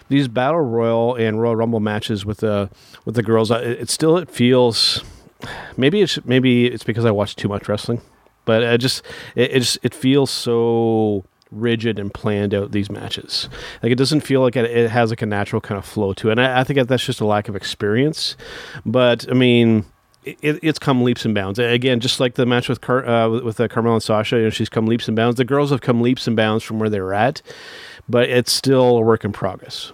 [0.09, 2.69] these battle royal and Royal Rumble matches with the
[3.05, 5.03] with the girls, it, it still it feels
[5.75, 8.01] maybe it's maybe it's because I watch too much wrestling,
[8.45, 9.03] but it just
[9.35, 13.49] it, it just it feels so rigid and planned out these matches.
[13.81, 16.29] Like it doesn't feel like it, it has like a natural kind of flow to
[16.29, 16.33] it.
[16.33, 18.35] And I, I think that's just a lack of experience.
[18.85, 19.85] But I mean,
[20.23, 21.59] it, it's come leaps and bounds.
[21.59, 24.43] Again, just like the match with Car, uh, with, with uh, Carmel and Sasha, you
[24.43, 25.37] know, she's come leaps and bounds.
[25.37, 27.41] The girls have come leaps and bounds from where they're at,
[28.09, 29.91] but it's still a work in progress.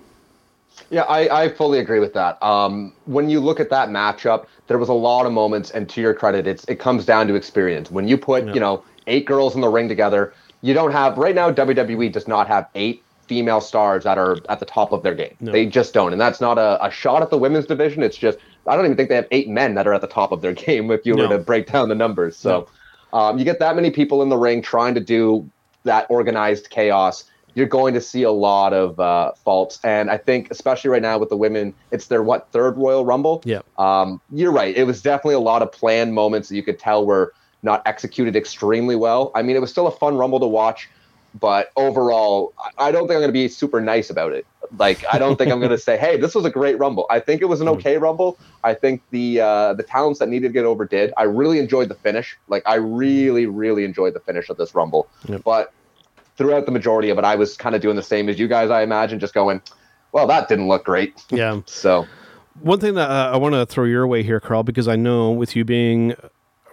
[0.90, 2.42] Yeah, I, I fully agree with that.
[2.44, 6.02] Um, when you look at that matchup, there was a lot of moments, and to
[6.02, 7.90] your credit, it's it comes down to experience.
[7.90, 8.54] When you put, yeah.
[8.54, 10.34] you know, eight girls in the ring together,
[10.64, 11.52] you don't have right now.
[11.52, 15.36] WWE does not have eight female stars that are at the top of their game.
[15.40, 15.52] No.
[15.52, 18.02] They just don't, and that's not a, a, shot at the women's division.
[18.02, 20.32] It's just I don't even think they have eight men that are at the top
[20.32, 21.24] of their game if you no.
[21.28, 22.38] were to break down the numbers.
[22.38, 22.68] So
[23.12, 23.20] no.
[23.20, 25.48] um, you get that many people in the ring trying to do
[25.84, 27.26] that organized chaos.
[27.56, 31.20] You're going to see a lot of uh, faults, and I think especially right now
[31.20, 33.44] with the women, it's their what third Royal Rumble.
[33.46, 34.76] Yeah, um, you're right.
[34.76, 38.36] It was definitely a lot of planned moments that you could tell were not executed
[38.36, 39.32] extremely well.
[39.34, 40.90] I mean, it was still a fun Rumble to watch,
[41.40, 44.46] but overall, I don't think I'm going to be super nice about it.
[44.78, 47.20] Like, I don't think I'm going to say, "Hey, this was a great Rumble." I
[47.20, 47.74] think it was an hmm.
[47.74, 48.38] okay Rumble.
[48.64, 51.14] I think the uh, the talents that needed to get over did.
[51.18, 52.38] I really enjoyed the finish.
[52.48, 55.08] Like, I really, really enjoyed the finish of this Rumble.
[55.28, 55.44] Yep.
[55.44, 55.74] But
[56.38, 58.70] throughout the majority of it, I was kind of doing the same as you guys.
[58.70, 59.62] I imagine, just going,
[60.12, 61.62] "Well, that didn't look great." Yeah.
[61.66, 62.06] so.
[62.62, 65.32] One thing that uh, I want to throw your way here, Karl, because I know
[65.32, 66.14] with you being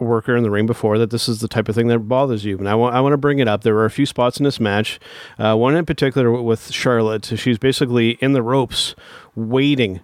[0.00, 2.58] worker in the ring before that this is the type of thing that bothers you.
[2.58, 3.62] And I want I want to bring it up.
[3.62, 4.98] There were a few spots in this match,
[5.38, 7.24] uh, one in particular with Charlotte.
[7.36, 8.94] She's basically in the ropes,
[9.34, 10.00] waiting,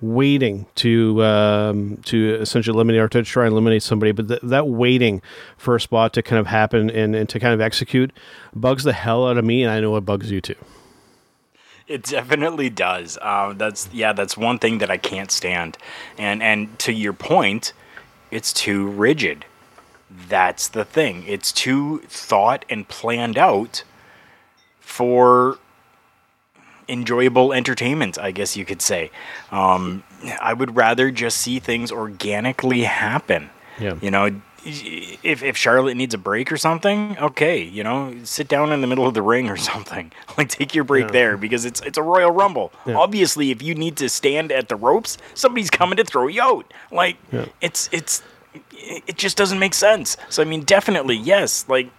[0.00, 4.12] waiting to um, to essentially eliminate or to try and eliminate somebody.
[4.12, 5.22] But th- that waiting
[5.56, 8.12] for a spot to kind of happen and, and to kind of execute
[8.54, 10.56] bugs the hell out of me, and I know it bugs you too.
[11.86, 13.16] It definitely does.
[13.20, 14.12] Uh, that's yeah.
[14.12, 15.78] That's one thing that I can't stand.
[16.18, 17.72] And and to your point,
[18.30, 19.44] it's too rigid.
[20.28, 21.24] That's the thing.
[21.26, 23.84] It's too thought and planned out
[24.80, 25.58] for
[26.88, 28.18] enjoyable entertainment.
[28.18, 29.10] I guess you could say.
[29.50, 30.02] Um,
[30.40, 33.50] I would rather just see things organically happen.
[33.78, 33.96] Yeah.
[34.00, 34.40] You know,
[35.22, 38.86] if if Charlotte needs a break or something, okay, you know, sit down in the
[38.86, 40.12] middle of the ring or something.
[40.36, 41.10] Like take your break Yeah.
[41.12, 42.72] there because it's it's a Royal Rumble.
[42.86, 42.96] Yeah.
[42.96, 46.72] Obviously, if you need to stand at the ropes, somebody's coming to throw you out.
[46.92, 47.46] Like Yeah.
[47.60, 48.22] it's it's
[48.72, 50.16] it just doesn't make sense.
[50.28, 51.90] So I mean, definitely yes, like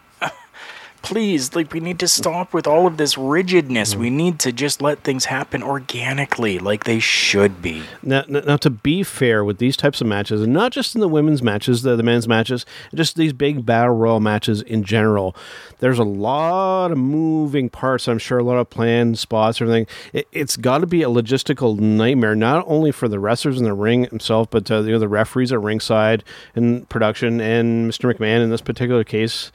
[1.02, 3.96] please, like we need to stop with all of this rigidness.
[3.96, 4.00] Mm.
[4.00, 7.84] We need to just let things happen organically like they should be.
[8.04, 11.08] Now, now, to be fair with these types of matches, and not just in the
[11.08, 15.36] women's matches, the, the men's matches, just these big battle royal matches in general,
[15.80, 18.08] there's a lot of moving parts.
[18.08, 19.88] I'm sure a lot of planned spots, everything.
[20.14, 23.74] It, it's got to be a logistical nightmare, not only for the wrestlers in the
[23.74, 26.24] ring himself, but uh, you know the referees at ringside
[26.56, 28.14] and production, and Mr.
[28.14, 29.52] McMahon in this particular case.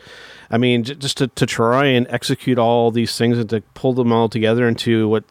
[0.54, 3.92] I mean, j- just to, to try and execute all these things and to pull
[3.92, 5.24] them all together into what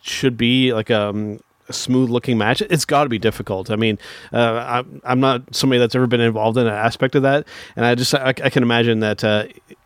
[0.00, 2.62] should be like um, a smooth looking match.
[2.62, 3.70] It's got to be difficult.
[3.70, 3.98] I mean,
[4.32, 7.46] uh, I'm, I'm not somebody that's ever been involved in an aspect of that,
[7.76, 9.44] and I just I, I can imagine that uh,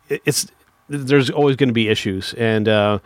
[0.09, 0.47] it- it's
[0.87, 2.67] there's always going to be issues and.
[2.67, 2.99] Uh,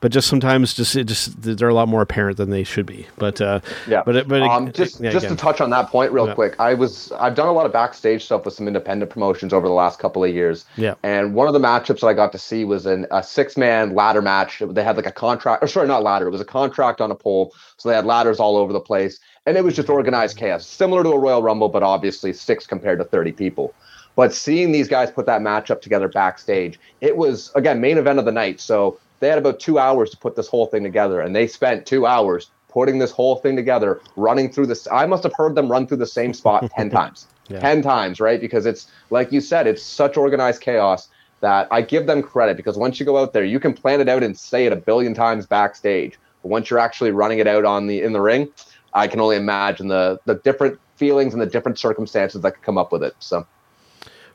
[0.00, 3.06] but just sometimes, just it just they're a lot more apparent than they should be.
[3.18, 5.36] But uh, Yeah, but it- but um, just yeah, just again.
[5.36, 6.34] to touch on that point real Yeah.
[6.34, 9.68] quick, I was I've done a lot of backstage stuff with some independent promotions over
[9.68, 10.64] the last couple of years.
[10.76, 10.94] Yeah.
[11.02, 13.94] and one of the matchups that I got to see was in a six man
[13.94, 14.62] ladder match.
[14.66, 16.26] They had like a contract, or sorry, not ladder.
[16.28, 19.20] It was a contract on a pole, so they had ladders all over the place,
[19.46, 22.98] and it was just organized chaos, similar to a Royal Rumble, but obviously six compared
[22.98, 23.74] to thirty people.
[24.16, 28.24] But seeing these guys put that matchup together backstage, it was again main event of
[28.24, 28.60] the night.
[28.60, 31.86] So they had about two hours to put this whole thing together, and they spent
[31.86, 34.86] two hours putting this whole thing together, running through this.
[34.90, 37.60] I must have heard them run through the same spot ten times, Yeah.
[37.60, 38.40] ten times, right?
[38.40, 41.08] Because it's like you said, it's such organized chaos
[41.40, 44.08] that I give them credit because once you go out there, you can plan it
[44.08, 46.18] out and say it a billion times backstage.
[46.42, 48.48] But once you're actually running it out on the in the ring,
[48.94, 52.78] I can only imagine the the different feelings and the different circumstances that could come
[52.78, 53.14] up with it.
[53.18, 53.46] So.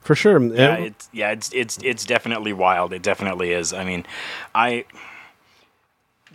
[0.06, 2.94] For sure, Yeah, And- it's yeah, it's it's it's definitely wild.
[2.94, 3.74] It definitely is.
[3.74, 4.06] I mean,
[4.56, 4.86] I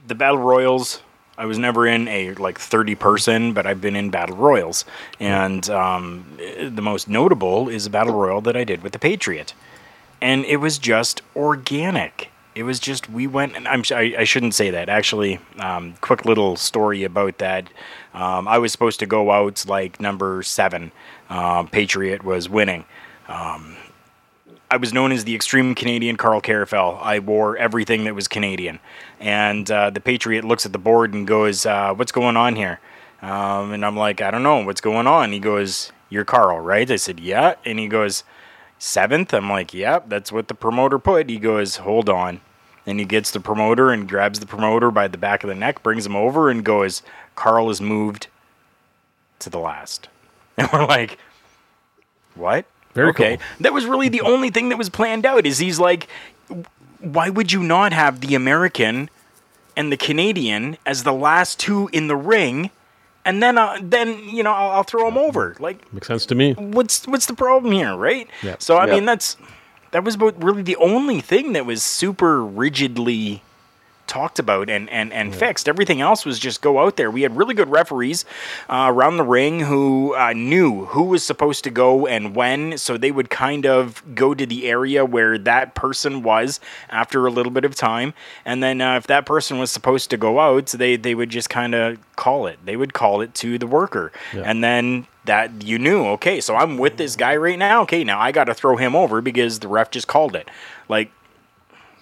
[0.07, 1.03] the battle royals.
[1.39, 4.85] I was never in a like thirty person, but I've been in battle royals,
[5.19, 9.55] and um, the most notable is a battle royal that I did with the Patriot,
[10.21, 12.29] and it was just organic.
[12.55, 15.39] It was just we went, and I'm I, I shouldn't say that actually.
[15.59, 17.69] Um, quick little story about that.
[18.13, 20.93] Um, I was supposed to go out like number seven.
[21.31, 22.85] Uh, Patriot was winning.
[24.73, 26.97] I was known as the extreme Canadian Karl Karufel.
[27.03, 28.79] I wore everything that was Canadian.
[29.19, 32.79] And uh, the Patriot looks at the board and goes, uh, What's going on here?
[33.21, 34.65] Um, and I'm like, I don't know.
[34.65, 35.33] What's going on?
[35.33, 36.89] He goes, You're Karl, right?
[36.89, 37.55] I said, Yeah.
[37.65, 38.23] And he goes,
[38.79, 39.35] Seventh?
[39.35, 41.29] I'm like, Yep, that's what the promoter put.
[41.29, 42.41] He goes, Hold on.
[42.87, 45.83] And he gets the promoter and grabs the promoter by the back of the neck,
[45.83, 47.03] brings him over, and goes,
[47.35, 48.29] Karl is moved
[49.41, 50.09] to the last.
[50.57, 51.19] And we're like,
[52.37, 52.67] What?
[52.95, 53.37] Very okay.
[53.37, 53.47] cool.
[53.61, 55.47] That was really the only thing that was planned out.
[55.47, 56.09] Is he's like,
[57.01, 59.09] why would you not have the American
[59.77, 62.71] and the Canadian as the last two in the ring,
[63.25, 65.55] and then uh, then you know I'll, I'll throw them over.
[65.59, 66.55] Like, makes sense to me.
[66.55, 68.29] what's what's the problem here, right?
[68.43, 68.57] Yeah.
[68.59, 68.95] So I Yeah.
[68.95, 69.37] mean that's
[69.93, 73.43] that was about really the only thing that was super rigidly
[74.11, 75.69] talked about and, and, and fixed.
[75.69, 77.11] Everything else was just go out there.
[77.11, 78.25] We had really good referees
[78.69, 82.97] uh, around the ring who uh, knew who was supposed to go and when, so
[82.97, 87.53] they would kind of go to the area where that person was after a little
[87.53, 88.13] bit of time.
[88.45, 91.49] And then uh, if that person was supposed to go out, they, they would just
[91.49, 92.59] kind of call it.
[92.65, 94.11] They would call it to the worker.
[94.51, 97.83] And then that you knew, okay, so I'm with this guy right now.
[97.83, 100.51] Okay, now I got to throw him over because the ref just called it.
[100.89, 101.13] Like,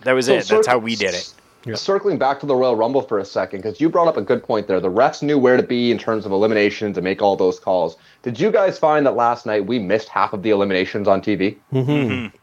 [0.04, 0.46] that was So it.
[0.46, 1.34] That's how we did it.
[1.74, 4.42] Circling back to the Royal Rumble for a second, because you brought up a good
[4.42, 4.80] point there.
[4.80, 7.96] The refs knew where to be in terms of eliminations and make all those calls.
[8.22, 11.56] Did you guys find that last night we missed half of the eliminations on TV?
[11.72, 12.34] Mm-hmm.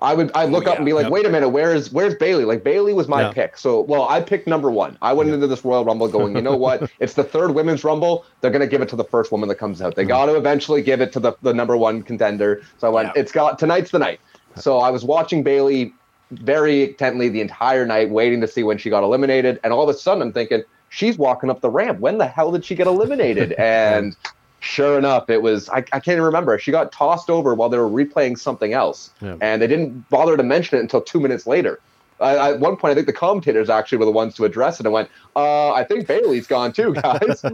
[0.00, 1.12] I would I'd look Oh, up and be like, Yep.
[1.12, 2.44] wait a minute, where's where's Bayley?
[2.44, 3.32] Like Bayley was my Yeah.
[3.32, 3.56] pick.
[3.56, 4.98] So well, I picked number one.
[5.00, 6.90] I went into this Royal Rumble going, you know what?
[6.98, 8.24] it's the third women's rumble.
[8.40, 9.94] They're gonna give it to the first woman that comes out.
[9.94, 12.62] They got to eventually give it to the, the number one contender.
[12.78, 13.20] So I went, Yeah.
[13.20, 14.18] it's got tonight's the night.
[14.56, 15.94] So I was watching Bayley
[16.38, 19.60] very intently the entire night, waiting to see when she got eliminated.
[19.62, 22.00] And all of a sudden I'm thinking, she's walking up the ramp.
[22.00, 23.52] When the hell did she get eliminated?
[23.58, 24.16] And
[24.60, 26.58] sure enough, it was I, I can't even remember.
[26.58, 29.36] She got tossed over while they were replaying something else, Yeah.
[29.40, 31.80] and they didn't bother to mention it until two minutes later.
[32.22, 34.86] I, at one point, I think the commentators actually were the ones to address it
[34.86, 37.44] and went, uh, I think Bayley's gone too, guys.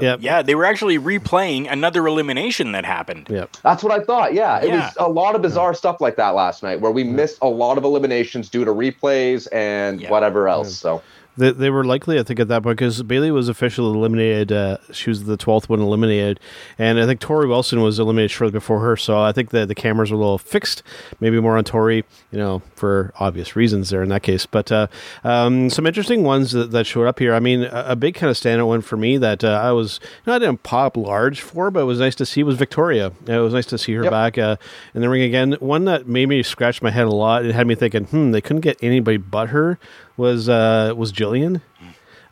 [0.00, 0.20] Yep.
[0.22, 3.26] Yeah, they were actually replaying another elimination that happened.
[3.28, 3.56] Yep.
[3.62, 4.32] That's what I thought.
[4.34, 4.86] Yeah, it Yeah.
[4.86, 7.78] was a lot of bizarre stuff like that last night where we missed a lot
[7.78, 10.10] of eliminations due to replays and Yeah.
[10.10, 10.76] whatever else.
[10.76, 11.02] So
[11.38, 14.52] They, they were likely, I think, at that point because Bayley was officially eliminated.
[14.52, 16.40] Uh, she was the twelfth one eliminated,
[16.78, 18.96] and I think Torrie Wilson was eliminated shortly before her.
[18.96, 20.82] So I think the the cameras were a little fixed,
[21.20, 24.46] maybe more on Torrie, you know, for obvious reasons there in that case.
[24.46, 24.86] But uh,
[25.24, 27.34] um, some interesting ones that, that showed up here.
[27.34, 30.00] I mean, a, a big kind of standout one for me that uh, I was
[30.02, 33.12] you know, I didn't pop large for, but it was nice to see was Victoria.
[33.26, 34.10] It was nice to see her Yep.
[34.10, 34.56] back uh,
[34.94, 35.52] in the ring again.
[35.60, 37.44] One that made me scratch my head a lot.
[37.44, 39.78] It had me thinking, hmm, they couldn't get anybody but her.
[40.18, 41.62] Was uh, was Jillian?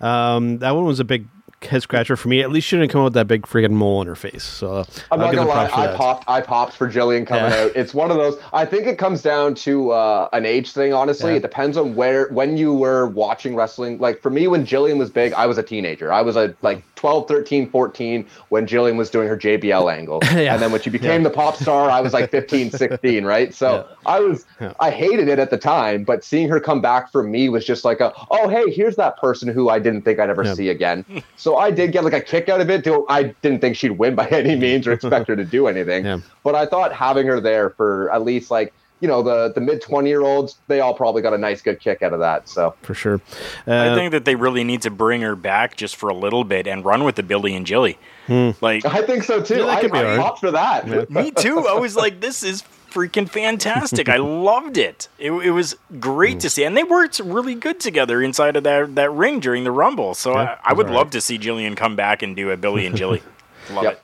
[0.00, 1.26] Um, that one was a big
[1.62, 2.42] head scratcher for me.
[2.42, 4.44] At least she didn't come out with that big freaking mole on her face.
[4.44, 5.96] So I'm I'll not gonna lie, I that.
[5.96, 6.24] popped.
[6.28, 7.64] I popped for Jillian coming Yeah.
[7.64, 7.72] out.
[7.74, 8.38] It's one of those.
[8.52, 10.92] I think it comes down to uh, an age thing.
[10.92, 11.36] Honestly, Yeah.
[11.38, 13.98] it depends on where when you were watching wrestling.
[13.98, 16.12] Like for me, when Jillian was big, I was a teenager.
[16.12, 20.54] I was a like 12, 13, 14 when Jillian was doing her JBL angle, Yeah.
[20.54, 21.28] and then when she became Yeah.
[21.28, 23.54] the pop star, I was like 15, 16, right?
[23.54, 23.96] So Yeah.
[24.06, 24.44] I was.
[24.80, 27.84] I hated it at the time, but seeing her come back for me was just
[27.84, 31.04] like a, oh hey, here's that person who I didn't think I'd ever see again.
[31.36, 32.86] so I did get like a kick out of it.
[33.08, 36.22] I didn't think she'd win by any means or expect her to do anything.
[36.42, 39.80] But I thought having her there for at least like you know the the mid
[39.82, 42.48] twenty year olds, they all probably got a nice good kick out of that.
[42.48, 43.20] So for sure.
[43.66, 46.44] I Uh, think that they really need to bring her back just for a little
[46.44, 47.98] bit and run with the Billy and Jilly.
[48.28, 49.58] Like, I think so too.
[49.58, 51.10] Yeah, that I, could be I popped for that.
[51.10, 51.66] me too.
[51.68, 54.08] I was like, this is freaking fantastic.
[54.08, 55.08] I loved it.
[55.18, 58.94] It, it was great to see, and they worked really good together inside of that
[58.96, 60.14] that ring during the Rumble.
[60.14, 62.56] So Yeah, I, I would that's love to see Jillian come back and do a
[62.56, 63.22] Billy and Jilly.
[63.70, 63.92] Love Yep.
[63.94, 64.02] it.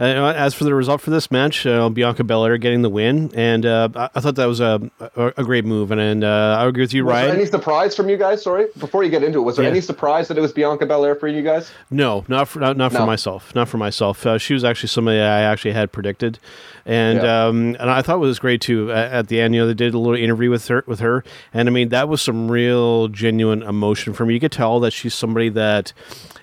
[0.00, 3.66] Uh, as for the result for this match, uh, Bianca Belair getting the win, and
[3.66, 4.80] uh, I, I thought that was a,
[5.16, 7.36] a, a great move, and, and uh, I agree with you, Was there Ryan.
[7.36, 8.40] any surprise from you guys?
[8.42, 9.72] Sorry, before you get into it, was there Yeah.
[9.72, 11.72] any surprise that it was Bianca Belair for you guys?
[11.90, 13.06] No, not for not, not for No.
[13.06, 13.52] myself.
[13.56, 14.24] Not for myself.
[14.24, 16.38] Uh, she was actually somebody I actually had predicted,
[16.86, 17.46] and Yeah.
[17.46, 18.92] um, and I thought it was great too.
[18.92, 21.24] At, at the end, you know, they did a little interview with her with her,
[21.52, 24.34] and I mean that was some real genuine emotion from me.
[24.34, 25.92] You could tell that she's somebody that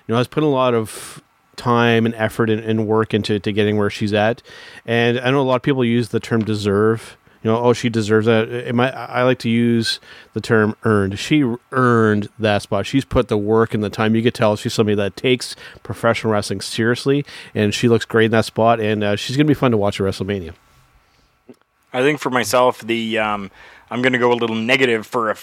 [0.06, 1.22] you know has put a lot of
[1.56, 4.42] time and effort and, and work into to getting where she's at.
[4.84, 7.16] And I know a lot of people use the term deserve.
[7.42, 8.48] You know, oh, she deserves that.
[8.76, 10.00] I like to use
[10.32, 11.18] the term earned.
[11.18, 12.86] She earned that spot.
[12.86, 14.16] She's put the work and the time.
[14.16, 18.30] You could tell she's somebody that takes professional wrestling seriously, and she looks great in
[18.32, 18.80] that spot.
[18.80, 20.54] And uh, she's going to be fun to watch at WrestleMania.
[21.92, 23.50] I think for myself, the um,
[23.90, 25.36] I'm going to go a little negative for a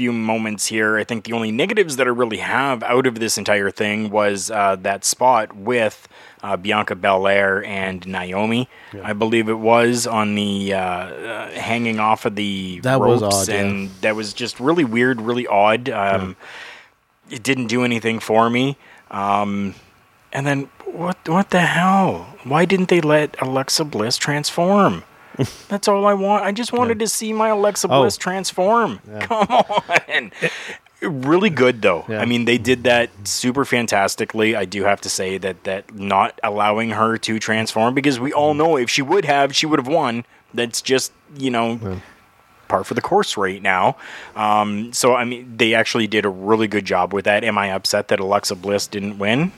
[0.00, 0.96] few moments here.
[0.96, 4.50] I think the only negatives that I really have out of this entire thing was
[4.50, 6.08] uh, that spot with
[6.42, 8.66] uh, Bianca Belair and Naomi.
[9.04, 13.42] I believe it was on the uh, uh, hanging off of the That was ropes,
[13.42, 13.60] odd, yeah.
[13.60, 15.90] and that was just really weird, really odd.
[15.90, 16.34] Um,
[17.28, 18.76] It didn't do anything for me.
[19.10, 19.74] Um,
[20.32, 21.16] and then what?
[21.28, 22.36] What the hell?
[22.44, 25.04] Why didn't they let Alexa Bliss transform?
[25.68, 26.44] That's all I want.
[26.44, 28.00] I just wanted to see my Alexa Oh.
[28.02, 29.00] Bliss transform.
[29.20, 30.30] Come on.
[31.02, 32.04] Really good though.
[32.08, 32.20] Yeah.
[32.20, 34.54] I mean, they did that super fantastically.
[34.54, 38.52] I do have to say that that not allowing her to transform because we all
[38.52, 40.24] know if she would have, she would have won.
[40.52, 42.00] That's just you know
[42.68, 43.96] par for the course right now.
[44.36, 47.44] Um, so I mean, they actually did a really good job with that.
[47.44, 49.52] Am I upset that Alexa Bliss didn't win?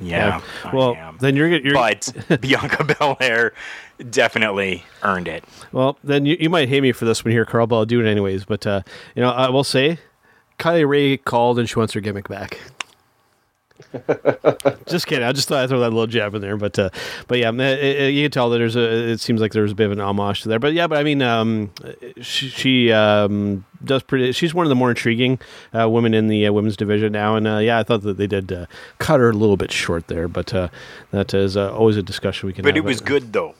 [0.00, 0.40] Yeah.
[0.64, 3.52] I Well, then you're, you're but Bianca Belair
[4.10, 5.44] definitely earned it.
[5.72, 8.00] Well, then you, you might hate me for this one here, Karl, but I'll do
[8.00, 8.44] it anyways.
[8.44, 8.82] But uh,
[9.14, 9.98] you know, I will say,
[10.58, 12.58] Kylie Rae called and she wants her gimmick back.
[14.86, 15.24] Just kidding.
[15.24, 16.90] I just thought I'd throw that little jab in there, but uh,
[17.28, 19.10] but yeah, it, it, you can tell that there's a.
[19.12, 21.02] It seems like there's a bit of an homage to there, but yeah, but I
[21.04, 21.70] mean, um,
[22.20, 24.32] she, she um, does pretty.
[24.32, 25.38] She's one of the more intriguing
[25.78, 28.26] uh, women in the uh, women's division now, and uh, yeah, I thought that they
[28.26, 28.66] did uh,
[28.98, 30.68] cut her a little bit short there, but uh,
[31.10, 32.62] that is uh, always a discussion we can.
[32.62, 32.84] But have.
[32.84, 33.54] it was good though.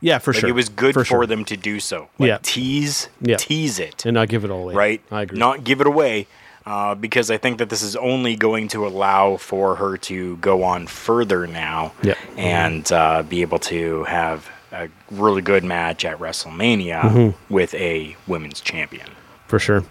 [0.00, 0.48] Yeah, for Like sure.
[0.50, 1.26] it was good for, sure.
[1.26, 2.08] them to do so.
[2.18, 2.38] Like Yeah.
[2.42, 3.36] tease, Yeah.
[3.36, 4.74] tease it, and not give it all away.
[4.74, 5.00] right?
[5.10, 5.38] I agree.
[5.38, 6.26] Not give it away.
[6.68, 10.62] Uh, because I think that this is only going to allow for her to go
[10.64, 12.14] on further now Yeah.
[12.36, 17.54] and uh, be able to have a really good match at WrestleMania Mm-hmm.
[17.54, 19.08] with a women's champion.
[19.46, 19.82] for sure.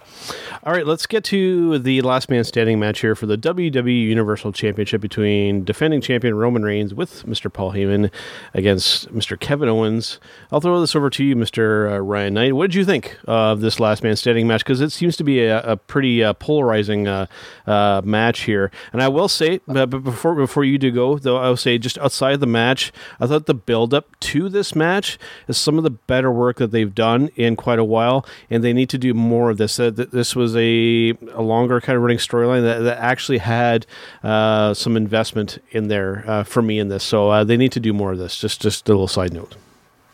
[0.64, 4.52] All right, let's get to the last man standing match here for the WWE Universal
[4.54, 7.52] Championship between defending champion Roman Reigns with Mr.
[7.52, 8.12] Paul Heyman
[8.54, 9.40] against Mr.
[9.40, 10.20] Kevin Owens.
[10.52, 11.92] I'll throw this over to you, Mr.
[11.92, 12.56] Uh, Ryan Knight.
[12.56, 14.64] What did you think of this last man standing match?
[14.64, 17.28] Because it seems to be a, a pretty uh, polarizing uh,
[17.66, 18.72] uh match here.
[18.92, 21.78] And I will say, uh, but before before you do go, though, I will say
[21.78, 25.18] just outside the match, I thought the build up to this match
[25.48, 28.74] is some of the better work that they've done in quite a while, and they
[28.74, 29.80] need to do more of this.
[29.80, 33.86] Uh, this was a, a longer kind of running storyline that, that actually had
[34.24, 37.04] uh, some investment in there uh, for me in this.
[37.04, 38.38] So uh, they need to do more of this.
[38.38, 39.56] Just just a little side note.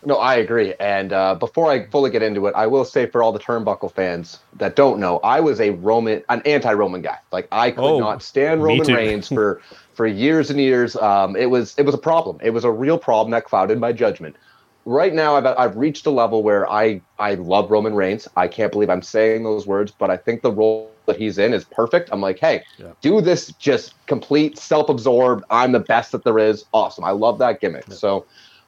[0.05, 0.73] No, I agree.
[0.81, 3.93] And uh, before I fully get into it, I will say for all the turnbuckle
[3.93, 7.19] fans that don't know, I was a Roman, an anti-Roman guy.
[7.31, 9.61] Like I could oh, not stand Roman Reigns for
[9.93, 10.95] for years and years.
[10.97, 12.37] Um, it was it was a problem.
[12.41, 14.35] It was a real problem that clouded my judgment.
[14.85, 18.27] Right now, I've I've reached a level where I I love Roman Reigns.
[18.35, 21.53] I can't believe I'm saying those words, but I think the role that he's in
[21.53, 22.09] is perfect.
[22.11, 22.91] I'm like, hey, yeah.
[23.01, 25.43] do this just complete self-absorbed.
[25.49, 26.65] I'm the best that there is.
[26.73, 27.03] Awesome.
[27.03, 27.85] I love that gimmick.
[27.87, 27.95] Yeah.
[27.95, 28.25] So.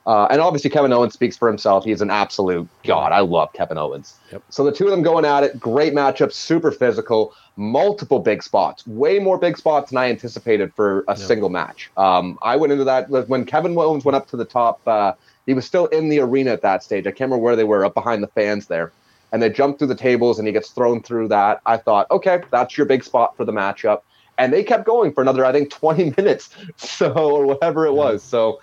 [0.07, 1.83] Uh, and obviously, Kevin Owens speaks for himself.
[1.83, 3.11] He's an absolute god.
[3.11, 4.19] I love Kevin Owens.
[4.31, 4.43] Yep.
[4.51, 8.85] So the two of them going at it, great matchup, super physical multiple big spots,
[8.85, 11.89] way more big spots than I anticipated for a single match.
[11.97, 14.85] Um, I went into that when Kevin Owens went up to the top.
[14.87, 15.13] Uh,
[15.45, 17.05] he was still in the arena at that stage.
[17.05, 18.91] I can't remember where they were, up behind the fans there.
[19.31, 21.61] And they jumped through the tables and he gets thrown through that.
[21.65, 24.01] I thought, okay, that's your big spot for the matchup.
[24.37, 28.23] And they kept going for another, I think, 20 minutes, so or whatever it was.
[28.23, 28.59] So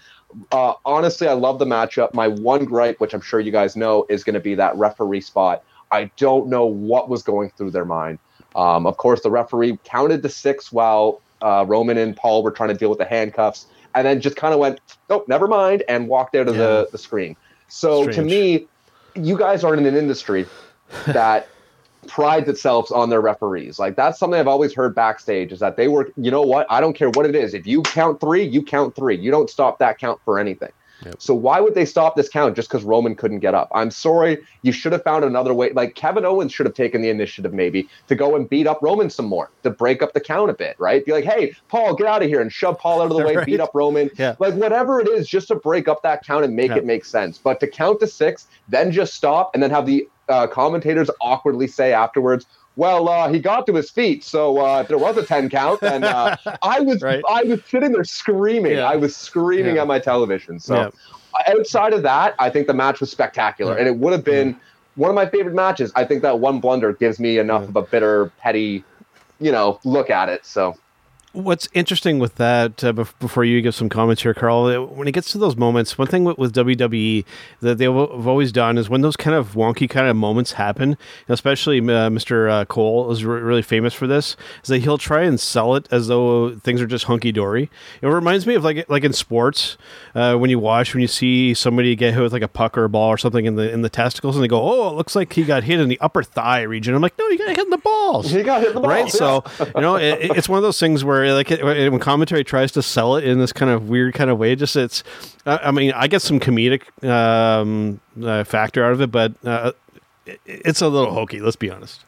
[0.51, 2.15] uh, honestly, I love the matchup.
[2.15, 5.21] My one gripe, which I'm sure you guys know, is going to be that referee
[5.21, 5.65] spot.
[5.91, 8.19] I don't know what was going through their mind.
[8.57, 12.71] Um, of course, the referee counted to six while uh, Roman and Paul were trying
[12.71, 16.09] to deal with the handcuffs, and then just kind of went, "Nope, never mind," and
[16.09, 16.63] walked out of yeah.
[16.63, 17.37] the, the screen.
[17.69, 18.17] So Strange.
[18.17, 18.67] to me,
[19.15, 20.47] you guys are in an industry
[21.07, 21.49] that
[22.07, 23.79] prides itself on their referees.
[23.79, 26.67] Like that's something I've always heard backstage is that they were, you know what?
[26.69, 27.55] I don't care what it is.
[27.55, 29.17] If you count three, you count three.
[29.17, 30.71] You don't stop that count for anything.
[31.05, 31.17] Yep.
[31.19, 33.71] So why would they stop this count just because Roman couldn't get up?
[33.75, 34.39] I'm sorry.
[34.63, 35.73] You should have found another way.
[35.73, 39.11] Like Kevin Owens should have taken the initiative maybe to go and beat up Roman
[39.11, 41.05] some more to break up the count a bit, right?
[41.05, 43.37] Be like, hey, Paul, get out of here and shove Paul out of the way,
[43.37, 43.47] right.
[43.47, 44.11] beat up Roman.
[44.19, 44.37] Yeah.
[44.39, 47.39] Like whatever it is, just to break up that count and make it make sense.
[47.39, 51.67] But to count to six, then just stop and then have the uh, commentators awkwardly
[51.67, 52.47] say afterwards,
[52.77, 56.05] well, uh, he got to his feet, so uh, there was a ten count, and
[56.05, 57.23] uh, I was right.
[57.29, 58.73] I was sitting there screaming.
[58.73, 58.89] Yeah.
[58.89, 59.83] I was screaming yeah.
[59.83, 60.59] at my television.
[60.59, 61.55] So yeah.
[61.55, 64.59] outside of that, I think the match was spectacular, and it would have been
[64.95, 65.93] one of my favorite matches.
[65.95, 68.85] I think that one blunder gives me enough of a bitter, petty,
[69.39, 70.47] you know, look at it.
[70.47, 70.77] So
[71.33, 75.13] What's interesting with that, uh, before you give some comments here, Karl, uh, when it
[75.13, 77.25] gets to those moments, one thing with, with WWE
[77.61, 80.99] that they've always done is when those kind of wonky kind of moments happen,
[81.31, 82.51] especially uh, Mr.
[82.51, 85.89] Uh, Cole is re- really famous for this, is that he'll try and sell it
[85.91, 87.71] as though things are just hunky dory.
[88.03, 89.79] It reminds me of like like in sports
[90.15, 92.85] uh, when you watch when you see somebody get hit with like a puck or
[92.85, 95.17] a ball or something in the in the testicles, and they go, "Oh, it looks
[95.17, 97.61] like he got hit in the upper thigh region." I'm like, "No, you got hit
[97.61, 99.11] in the balls." He got hit in the balls, right?
[99.11, 102.83] So you know, it, it's one of those things where like when commentary tries to
[102.83, 105.03] sell it in this kind of weird kind of way, just it's.
[105.47, 109.73] I mean, I get some comedic um, uh, factor out of it, but uh,
[110.47, 111.41] it's a little hokey.
[111.41, 112.05] Let's be honest.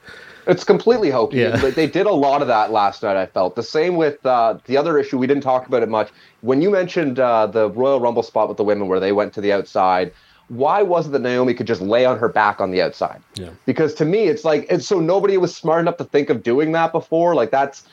[0.46, 1.38] It's completely hokey.
[1.38, 1.56] Yeah.
[1.56, 3.16] They did a lot of that last night.
[3.16, 5.16] I felt the same with uh, the other issue.
[5.16, 6.10] We didn't talk about it much.
[6.42, 9.40] When you mentioned uh, the Royal Rumble spot with the women, where they went to
[9.40, 10.12] the outside
[10.48, 13.22] why was it that Naomi could just lay on her back on the outside?
[13.34, 13.50] Yeah.
[13.66, 16.72] Because to me, it's like it's so nobody was smart enough to think of doing
[16.72, 17.34] that before.
[17.34, 17.84] Like that's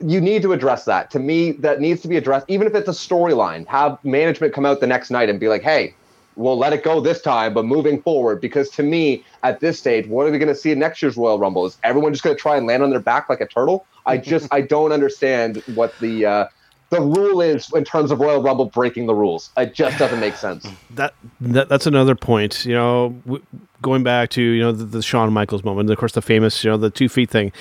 [0.00, 1.10] you need to address that.
[1.12, 3.66] To me, that needs to be addressed, even if it's a storyline.
[3.68, 5.94] Have management come out the next night and be like, hey,
[6.36, 10.06] we'll let it go this time, but moving forward, because to me, at this stage,
[10.06, 11.66] what are we going to see in next year's Royal Rumble?
[11.66, 13.86] Is everyone just going to try and land on their back like a turtle?
[14.06, 16.48] I just, I don't understand what the, uh,
[16.88, 19.50] the rule is in terms of Royal Rumble breaking the rules.
[19.56, 20.66] It just doesn't make sense.
[20.90, 22.64] That, that that's another point.
[22.66, 23.44] You know, w-
[23.80, 26.70] going back to you know the, the Shawn Michaels moment, of course, the famous you
[26.70, 27.52] know the two feet thing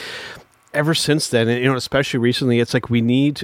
[0.74, 3.44] ever since then, and, you know, especially recently, it's like we need.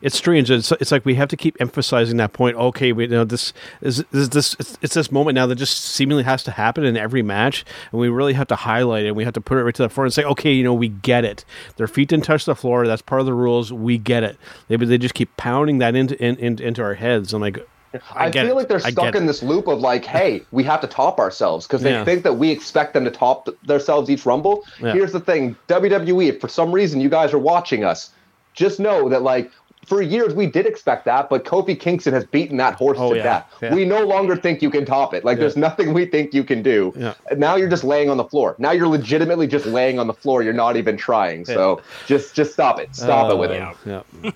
[0.00, 0.50] It's strange.
[0.50, 2.56] It's, it's like we have to keep emphasizing that point.
[2.56, 5.78] Okay, we you know this is, is this it's, it's, this moment now that just
[5.82, 9.08] seemingly has to happen in every match, and we really have to highlight it.
[9.08, 10.74] and We have to put it right to the front and say, okay, you know,
[10.74, 11.44] we get it.
[11.76, 12.86] Their feet didn't touch the floor.
[12.86, 13.72] That's part of the rules.
[13.72, 14.38] We get it.
[14.68, 17.66] They they just keep pounding that into in, in, into our heads, and like
[18.14, 18.54] I, I feel it.
[18.54, 21.82] like they're stuck in this loop of like, hey, we have to top ourselves because
[21.82, 22.04] they yeah.
[22.04, 24.64] think that we expect them to top themselves each Rumble.
[24.80, 24.92] Yeah.
[24.92, 28.10] Here's the thing WWE, if for some reason you guys are watching us,
[28.54, 29.50] just know that like
[29.86, 33.16] for years we did expect that, but Kofi Kingston has beaten that horse Oh, to
[33.16, 33.54] yeah, death.
[33.62, 33.74] yeah.
[33.74, 35.24] We no longer think you can top it.
[35.24, 36.92] Like there's nothing we think you can do.
[36.96, 37.14] Yeah.
[37.36, 38.56] Now you're just laying on the floor.
[38.58, 40.42] Now you're legitimately just laying on the floor.
[40.42, 41.44] You're not even trying.
[41.44, 42.94] So just just stop it.
[42.94, 43.62] Stop it with it.
[43.86, 44.32] Yeah.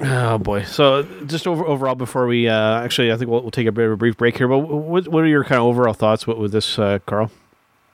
[0.00, 0.62] oh boy.
[0.64, 3.86] So just over overall, before we uh, actually, I think we'll, we'll take a bit
[3.86, 4.48] of a brief break here.
[4.48, 7.30] But what what are your kind of overall thoughts with, with this, uh, Karl?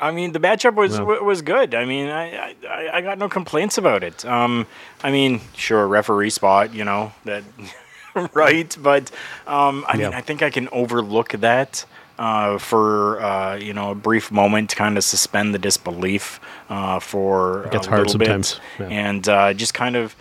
[0.08, 1.04] I mean, the matchup was Yeah.
[1.08, 1.74] wa- was good.
[1.74, 2.24] I mean, I,
[2.68, 4.24] I I got no complaints about it.
[4.24, 4.66] Um,
[5.02, 7.42] I mean, sure, referee spot, you know that,
[8.34, 8.76] right?
[8.80, 9.10] But
[9.46, 11.86] um, I mean, I think I can overlook that
[12.18, 16.38] uh, for uh, you know a brief moment, to kind of suspend the disbelief
[16.68, 18.86] uh, for gets a hard little bit, yeah.
[18.88, 20.14] and uh, just kind of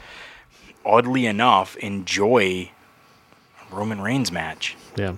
[0.86, 2.72] oddly enough enjoy
[3.72, 4.76] Roman Reigns match.
[4.98, 5.16] Yeah.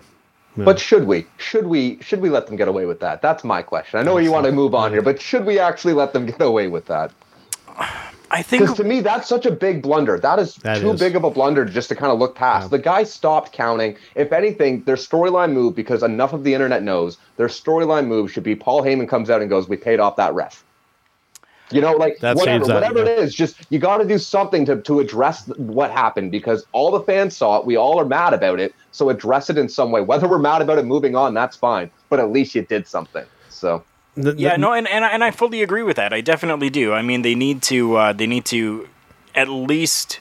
[0.57, 1.25] But should we?
[1.37, 1.99] Should we?
[2.01, 3.21] Should we let them get away with that?
[3.21, 3.99] That's my question.
[3.99, 6.41] I know you want to move on here, but should we actually let them get
[6.41, 7.11] away with that?
[8.31, 10.19] I think Because to me, that's such a big blunder.
[10.19, 10.99] That is That too is.
[10.99, 12.69] big of a blunder just to kind of look past.
[12.71, 13.95] The guy stopped counting.
[14.15, 18.43] If anything, their storyline move, because enough of the internet knows, their storyline move should
[18.43, 20.64] be Paul Heyman comes out and goes, "We paid off that ref."
[21.71, 23.01] You know, like That whatever, saves that, yeah.
[23.01, 26.91] it is, just you got to do something to to address what happened because all
[26.91, 27.65] the fans saw it.
[27.65, 30.01] We all are mad about it, so address it in some way.
[30.01, 31.89] Whether we're mad about it moving on, that's fine.
[32.09, 33.25] But at least you did something.
[33.49, 33.83] So
[34.15, 36.13] The- the- Yeah, no, and, and I- and I fully agree with that.
[36.13, 36.93] I definitely do.
[36.93, 38.87] I mean, they need to uh, they need to
[39.33, 40.19] at least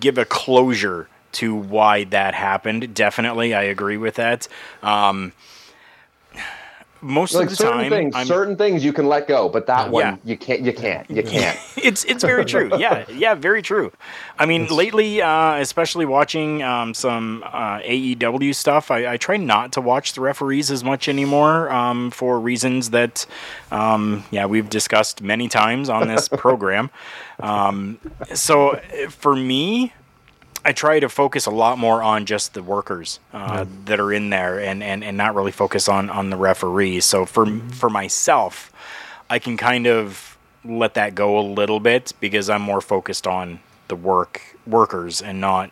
[0.00, 2.94] give a closure to why that happened.
[2.94, 4.48] Definitely, I agree with that.
[4.82, 5.32] Um,
[7.00, 9.66] most like of the certain time, things, I'm, certain things you can let go, but
[9.66, 10.16] that one Yeah.
[10.24, 10.62] you can't.
[10.62, 11.10] You can't.
[11.10, 11.58] You can't.
[11.76, 12.70] it's it's very true.
[12.78, 13.92] Yeah, yeah, very true.
[14.38, 19.72] I mean, lately, uh, especially watching um, some uh, AEW stuff, I, I try not
[19.72, 23.26] to watch the referees as much anymore um, for reasons that,
[23.70, 26.90] um, yeah, we've discussed many times on this program.
[27.40, 27.98] Um,
[28.34, 28.80] so
[29.10, 29.92] for me,
[30.66, 34.30] I try to focus a lot more on just the workers uh, that are in
[34.30, 37.04] there, and, and, and not really focus on, on the referees.
[37.04, 38.72] So for for myself,
[39.30, 43.60] I can kind of let that go a little bit because I'm more focused on
[43.86, 45.70] the work workers and not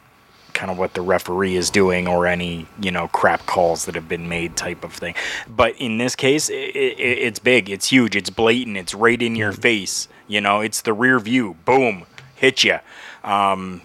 [0.52, 4.08] kind of what the referee is doing or any you know crap calls that have
[4.08, 5.16] been made type of thing.
[5.48, 6.94] But in this case, i i
[7.26, 10.06] it's big, it's huge, it's blatant, it's right in your face.
[10.28, 12.78] You know, it's the rear view, boom, hit you.
[13.24, 13.82] Um,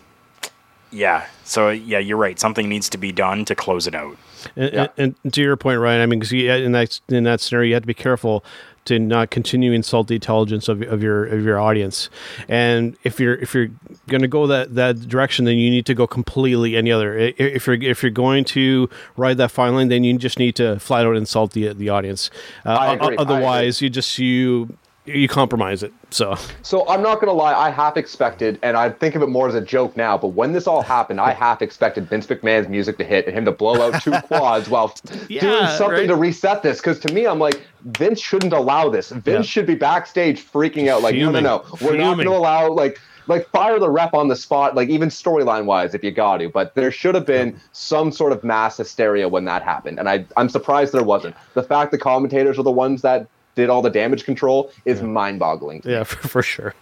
[0.91, 1.25] yeah.
[1.43, 2.39] So yeah, you're right.
[2.39, 4.17] Something needs to be done to close it out.
[4.55, 4.87] And, Yeah.
[4.97, 7.73] and, and to your point, Ryan, I mean, because in that in that scenario, you
[7.75, 8.43] have to be careful
[8.85, 12.09] to not continue to insult the intelligence of, of your of your audience.
[12.47, 13.67] And if you're if you're
[14.07, 17.15] going to go that, that direction, then you need to go completely any other.
[17.17, 20.79] If you're if you're going to ride that fine line, then you just need to
[20.79, 22.31] flat out insult the the audience.
[22.65, 23.07] Uh, I o- agree.
[23.07, 23.17] I agree.
[23.35, 24.75] Otherwise, you just you
[25.13, 25.91] you compromise it.
[26.09, 29.47] So So I'm not gonna lie, I half expected, and I think of it more
[29.47, 30.17] as a joke now.
[30.17, 33.45] But when this all happened, I half expected Vince McMahon's music to hit and him
[33.45, 34.93] to blow out two quads while
[35.27, 36.07] Yeah, doing something right.
[36.07, 36.77] to reset this.
[36.79, 39.09] Because to me, I'm like, Vince shouldn't allow this.
[39.11, 39.41] Vince Yeah.
[39.41, 41.43] should be backstage freaking out, like, Fuming.
[41.43, 42.99] no, no, no, we're not gonna allow like.
[43.27, 46.49] Like fire the rep on the spot, like even storyline wise, if you got to.
[46.49, 50.25] But there should have been some sort of mass hysteria when that happened, and I
[50.35, 51.35] I'm surprised there wasn't.
[51.53, 53.27] The fact the commentators are the ones that
[53.59, 55.83] did all the damage control is mind-boggling.
[55.85, 56.73] Yeah, for, for sure.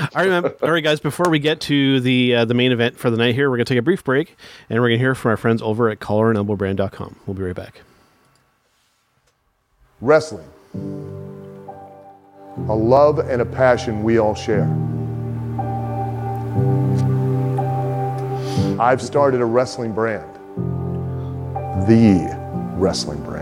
[0.00, 0.52] All right, man.
[0.62, 1.00] all right, guys.
[1.00, 3.64] Before we get to the uh, the main event for the night here, we're gonna
[3.64, 4.36] take a brief break,
[4.68, 7.16] and we're gonna hear from our friends over at collarandelbowbrand.com.
[7.26, 7.82] We'll be right back.
[10.00, 10.48] Wrestling.
[12.68, 14.68] A love and a passion we all share.
[18.80, 20.28] I've started a wrestling brand.
[21.86, 22.36] The
[22.76, 23.41] wrestling brand.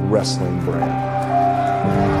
[0.11, 2.20] wrestling brand.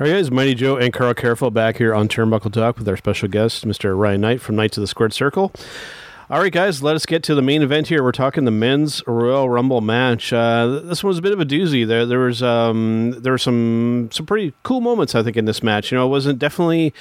[0.00, 2.96] All right, guys, Mighty Joe and Karl Karufel back here on Turnbuckle Talk with our
[2.96, 3.94] special guest, Mr.
[3.94, 5.52] Ryan Knight from Knights of the Squared Circle.
[6.30, 8.02] All right, guys, let us get to the main event here.
[8.02, 10.32] We're talking the men's Royal Rumble match.
[10.32, 11.86] Uh, this one was a bit of a doozy.
[11.86, 15.62] There, there was um, there were some some pretty cool moments, I think, in this
[15.62, 15.92] match.
[15.92, 16.94] You know, it wasn't definitely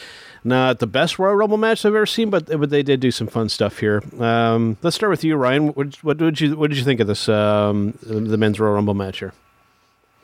[0.43, 3.27] not the best Royal Rumble match I've ever seen, but but they did do some
[3.27, 4.03] fun stuff here.
[4.19, 5.69] Um, let's start with you, Ryan.
[5.69, 8.93] What, what did you what did you think of this um, the men's Royal Rumble
[8.93, 9.31] match here?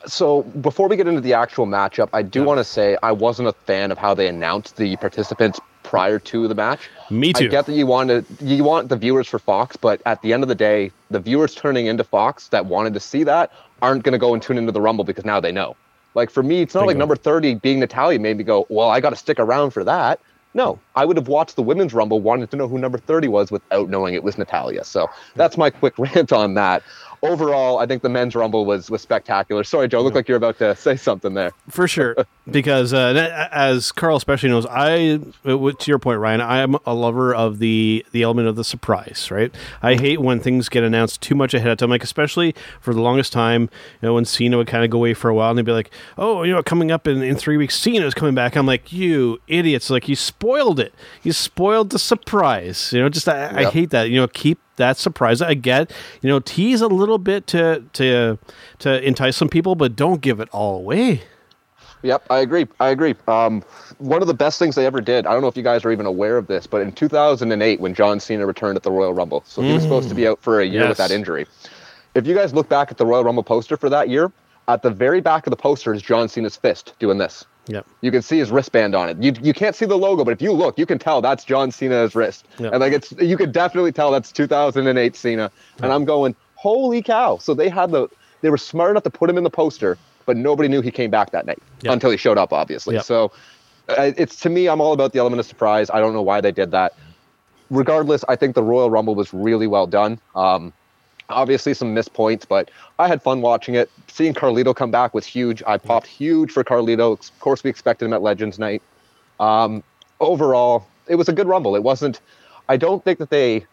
[0.07, 3.47] So before we get into the actual matchup, I do want to say I wasn't
[3.47, 6.89] a fan of how they announced the participants prior to the match.
[7.09, 7.45] Me too.
[7.45, 10.33] I get that you want to you want the viewers for Fox, but at the
[10.33, 13.51] end of the day, the viewers turning into Fox that wanted to see that
[13.81, 15.75] aren't going to go and tune into the Rumble because now they know.
[16.15, 16.91] Like for me, it's not Bingo.
[16.91, 19.83] like number 30 being Natalya made me go, "Well, I got to stick around for
[19.83, 20.19] that."
[20.53, 23.51] No, I would have watched the women's Rumble wanting to know who number 30 was
[23.51, 24.85] without knowing it was Natalya.
[24.85, 25.13] So hmm.
[25.35, 26.81] that's my quick rant on that.
[27.25, 29.63] Overall, I think the men's Rumble was was spectacular.
[29.63, 31.51] Sorry, Joe, look like you're about to say something there.
[31.69, 32.15] For sure,
[32.51, 37.33] because uh, as Karl especially knows, I to your point, Ryan, I am a lover
[37.33, 39.29] of the the element of the surprise.
[39.31, 41.89] Right, I hate when things get announced too much ahead of time.
[41.89, 43.63] Like especially for the longest time,
[44.01, 45.71] you know, when Cena would kind of go away for a while, and they'd be
[45.71, 48.91] like, "Oh, you know, coming up in, in three weeks, Cena's coming back." I'm like,
[48.91, 49.89] "You idiots!
[49.89, 50.93] Like you spoiled it.
[51.23, 54.09] You spoiled the surprise." You know, just I, I hate that.
[54.09, 55.41] You know, keep that surprise.
[55.41, 58.37] I get, you know, tease a little bit to to
[58.79, 61.23] to entice some people, but don't give it all away.
[62.01, 62.67] Yep, I agree.
[62.79, 63.15] I agree.
[63.27, 63.63] Um,
[63.97, 65.25] one of the best things they ever did.
[65.25, 67.95] I don't know if you guys are even aware of this, but in 2008, when
[67.95, 70.61] John Cena returned at the Royal Rumble, so he was supposed to be out for
[70.61, 71.47] a year with that injury.
[72.13, 74.31] If you guys look back at the Royal Rumble poster for that year,
[74.67, 77.45] at the very back of the poster is John Cena's fist doing this.
[77.67, 77.85] Yep.
[78.01, 79.17] You can see his wristband on it.
[79.21, 81.71] You you can't see the logo, but if you look, you can tell that's John
[81.71, 82.45] Cena's wrist.
[82.59, 82.73] Yep.
[82.73, 85.51] And like it's you could definitely tell that's 2008 Cena.
[85.81, 87.37] And I'm going, holy cow!
[87.37, 88.07] So they had the
[88.41, 91.09] they were smart enough to put him in the poster, but nobody knew he came
[91.09, 91.93] back that night Yep.
[91.93, 92.95] until he showed up, obviously.
[92.95, 93.03] Yep.
[93.05, 93.31] So
[93.89, 95.89] uh, it's to me, I'm all about the element of surprise.
[95.89, 96.93] I don't know why they did that.
[97.71, 100.19] Regardless, I think the Royal Rumble was really well done.
[100.35, 100.71] Um,
[101.29, 102.69] obviously some missed points, but
[102.99, 103.89] I had fun watching it.
[104.07, 105.63] Seeing Carlito come back was huge.
[105.65, 107.13] I popped huge for Carlito.
[107.13, 108.81] Of course, we expected him at Legends Night.
[109.39, 109.83] Um,
[110.19, 111.75] overall, it was a good Rumble.
[111.75, 112.21] It wasn't.
[112.69, 113.65] I don't think that they.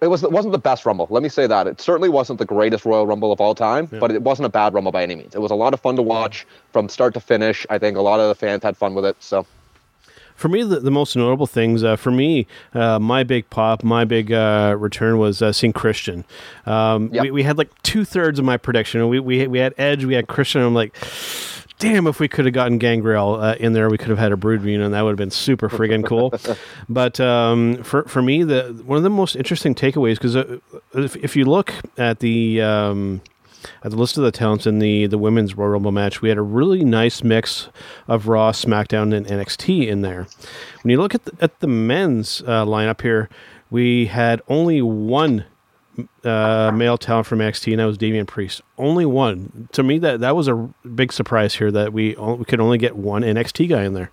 [0.00, 1.08] It was it wasn't the best Rumble.
[1.10, 1.66] Let me say that.
[1.66, 4.72] It certainly wasn't the greatest Royal Rumble of all time, but it wasn't a bad
[4.72, 5.34] Rumble by any means.
[5.34, 7.66] It was a lot of fun to watch from start to finish.
[7.68, 9.16] I think a lot of the fans had fun with it.
[9.18, 9.44] So
[10.38, 14.04] For me, the, the most notable things, uh, for me, uh, my big pop, my
[14.04, 16.24] big uh, return was uh, seeing Christian.
[16.64, 17.22] Um, Yep.
[17.24, 19.06] we, we had like two thirds of my prediction.
[19.08, 20.62] We, we, we had Edge, we had Christian.
[20.62, 20.94] I'm like,
[21.80, 24.36] damn, if we could have gotten Gangrel uh, in there, we could have had a
[24.36, 26.32] brood reunion, and that would have been super friggin' cool.
[26.88, 30.58] but um, for for me, the one of the most interesting takeaways because uh,
[30.94, 33.20] if, if you look at the um,
[33.82, 36.38] at the list of the talents in the the women's Royal Rumble match, we had
[36.38, 37.68] a really nice mix
[38.06, 40.26] of Raw, SmackDown, and NXT in there.
[40.82, 43.28] When you look at the, at the men's uh, lineup here,
[43.70, 45.44] we had only one
[46.24, 48.62] uh, male talent from NXT, and that was Damian Priest.
[48.78, 49.68] Only one.
[49.72, 50.54] To me, that that was a
[50.94, 54.10] big surprise here that we o- we could only get one NXT guy in there.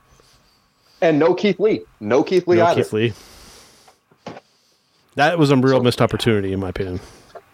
[1.02, 2.82] and no Keith Lee, no Keith Lee No either.
[2.84, 3.14] Keith Lee.
[5.16, 7.00] That was a real missed opportunity, in my opinion.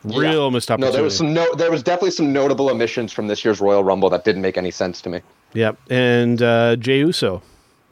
[0.03, 0.49] Real Yeah.
[0.49, 3.61] missed No, there was some no, there was definitely some notable omissions from this year's
[3.61, 5.21] Royal Rumble that didn't make any sense to me.
[5.53, 7.41] Yep, and uh, Jey Uso,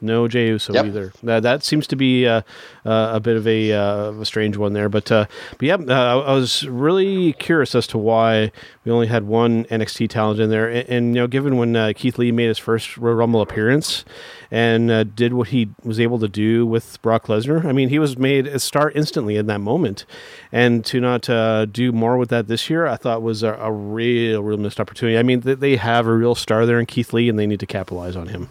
[0.00, 0.86] no Jey Uso Yep.
[0.86, 1.12] either.
[1.22, 2.40] That that seems to be uh,
[2.86, 4.88] uh, a bit of a, uh, a strange one there.
[4.88, 5.26] But uh,
[5.58, 8.50] but yeah, uh, I was really curious as to why
[8.84, 10.68] we only had one NXT talent in there.
[10.68, 14.04] And, and you know, given when uh, Keith Lee made his first Royal Rumble appearance
[14.50, 17.98] and uh, did what he was able to do with Brock Lesnar, I mean, he
[17.98, 20.04] was made a star instantly in that moment.
[20.50, 23.70] And to not uh, do more with that this year, I thought was a, a
[23.70, 25.16] real, real missed opportunity.
[25.18, 27.60] I mean, th- they have a real star there in Keith Lee, and they need
[27.60, 28.48] to capitalize on him.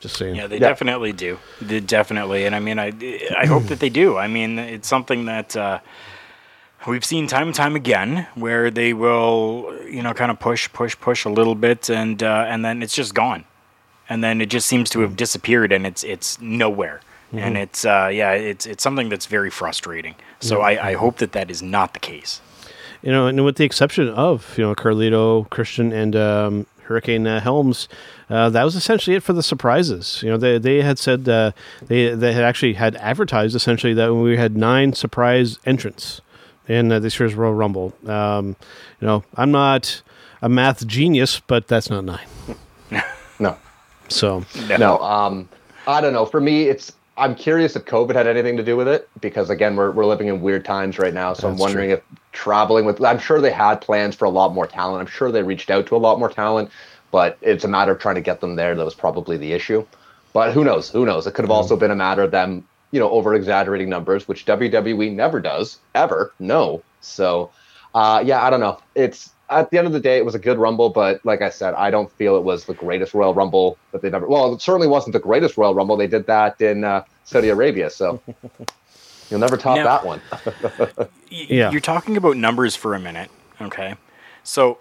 [0.00, 0.34] Just saying.
[0.34, 1.38] Yeah, they definitely do.
[1.60, 2.90] They definitely, and I mean, I
[3.36, 4.16] I hope that they do.
[4.16, 5.80] I mean, it's something that uh,
[6.86, 10.98] we've seen time and time again, where they will, you know, kind of push, push,
[10.98, 13.44] push a little bit, and uh, and then it's just gone,
[14.10, 17.00] and then it just seems to have disappeared, and it's it's nowhere,
[17.32, 20.14] and it's uh, yeah, it's it's something that's very frustrating.
[20.40, 22.40] So I, I hope that that is not the case.
[23.02, 27.40] you know, and with the exception of you know Carlito, Christian, and um, Hurricane uh,
[27.40, 27.88] Helms,
[28.28, 30.20] uh, that was essentially it for the surprises.
[30.24, 31.52] You know, they they had said uh,
[31.86, 36.20] they they had actually had advertised essentially that we had nine surprise entrants
[36.68, 37.92] in uh, this year's Royal Rumble.
[38.06, 38.56] Um,
[39.00, 40.02] you know, I'm not
[40.42, 42.26] a math genius, but that's not nine.
[44.68, 44.98] No, So no.
[44.98, 45.48] Um,
[45.86, 46.26] I don't know.
[46.26, 49.76] For me, it's I'm curious if COVID had anything to do with it because again,
[49.76, 51.34] we're we're living in weird times right now.
[51.34, 51.98] So I'm wondering true.
[51.98, 52.02] if
[52.32, 53.02] traveling with.
[53.02, 55.00] I'm sure they had plans for a lot more talent.
[55.00, 56.70] I'm sure they reached out to a lot more talent,
[57.10, 58.74] but it's a matter of trying to get them there.
[58.74, 59.86] That was probably the issue.
[60.32, 60.88] But who knows?
[60.90, 61.26] Who knows?
[61.26, 64.46] It could have also been a matter of them, you know, over exaggerating numbers, which
[64.46, 66.32] WWE never does ever.
[66.38, 66.82] No.
[67.00, 67.50] So,
[67.94, 68.78] uh, yeah, I don't know.
[68.94, 71.50] It's at the end of the day, it was a good Rumble, but like I
[71.50, 74.26] said, I don't feel it was the greatest Royal Rumble that they've ever.
[74.26, 75.96] Well, it certainly wasn't the greatest Royal Rumble.
[75.96, 78.20] They did that in uh, Saudi Arabia, so
[79.30, 80.20] you'll never top Now- that one.
[81.30, 81.70] Y- Yeah.
[81.70, 83.30] You're talking about numbers for a minute,
[83.60, 83.94] okay?
[84.42, 84.78] So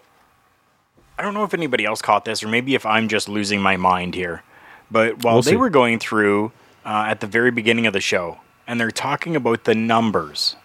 [1.17, 3.75] I don't know if anybody else caught this, or maybe if I'm just losing my
[3.77, 4.43] mind here.
[4.91, 5.57] But while We'll they see.
[5.57, 6.51] were going through
[6.85, 10.55] uh, at the very beginning of the show, and they're talking about the numbers,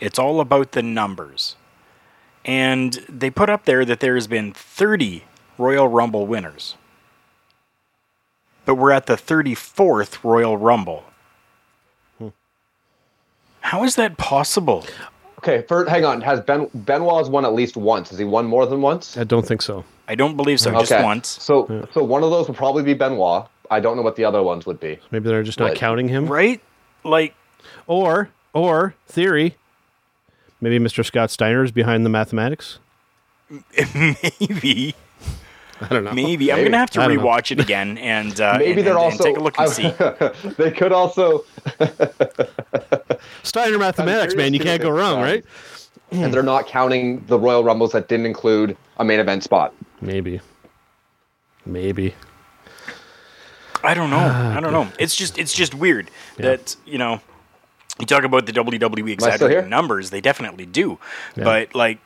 [0.00, 1.56] it's all about the numbers.
[2.44, 5.24] And they put up there that there has been 30
[5.58, 6.76] Royal Rumble winners.
[8.64, 11.04] But we're at the 34th Royal Rumble.
[12.18, 12.28] Hmm.
[13.60, 14.84] How is that possible?
[15.38, 16.20] Okay, for, hang on.
[16.20, 18.10] Has Ben Benoit's won at least once?
[18.10, 19.16] Has he won more than once?
[19.16, 19.84] I don't think so.
[20.06, 20.70] I don't believe so.
[20.72, 21.28] Just once.
[21.28, 23.48] So, so one of those would probably be Benoit.
[23.70, 24.98] I don't know what the other ones would be.
[25.10, 26.26] Maybe they're just not But- counting him.
[26.26, 26.60] Right?
[27.04, 27.34] Like,
[27.88, 29.56] Or, or theory,
[30.62, 31.04] maybe Mr.
[31.04, 32.78] Scott Steiner is behind the mathematics.
[33.94, 34.94] maybe.
[35.80, 36.12] I don't know.
[36.12, 36.50] Maybe.
[36.52, 37.22] I'm going to have to I don't know.
[37.24, 39.70] rewatch it again and, uh, Maybe and, they're and- and also take a look and
[39.70, 39.90] see.
[40.62, 41.44] they could also,
[43.42, 44.54] Steiner mathematics, man.
[44.54, 45.44] You can't go wrong, right?
[46.12, 49.74] and they're not counting the Royal Rumbles that didn't include a main event spot.
[50.02, 50.40] Maybe.
[51.64, 52.14] Maybe.
[53.82, 54.18] I don't know.
[54.18, 54.88] I don't know.
[54.98, 57.20] It's just it's just weird that, you know,
[57.98, 60.98] you talk about the WWE exaggerating numbers, they definitely do.
[61.44, 61.98] But like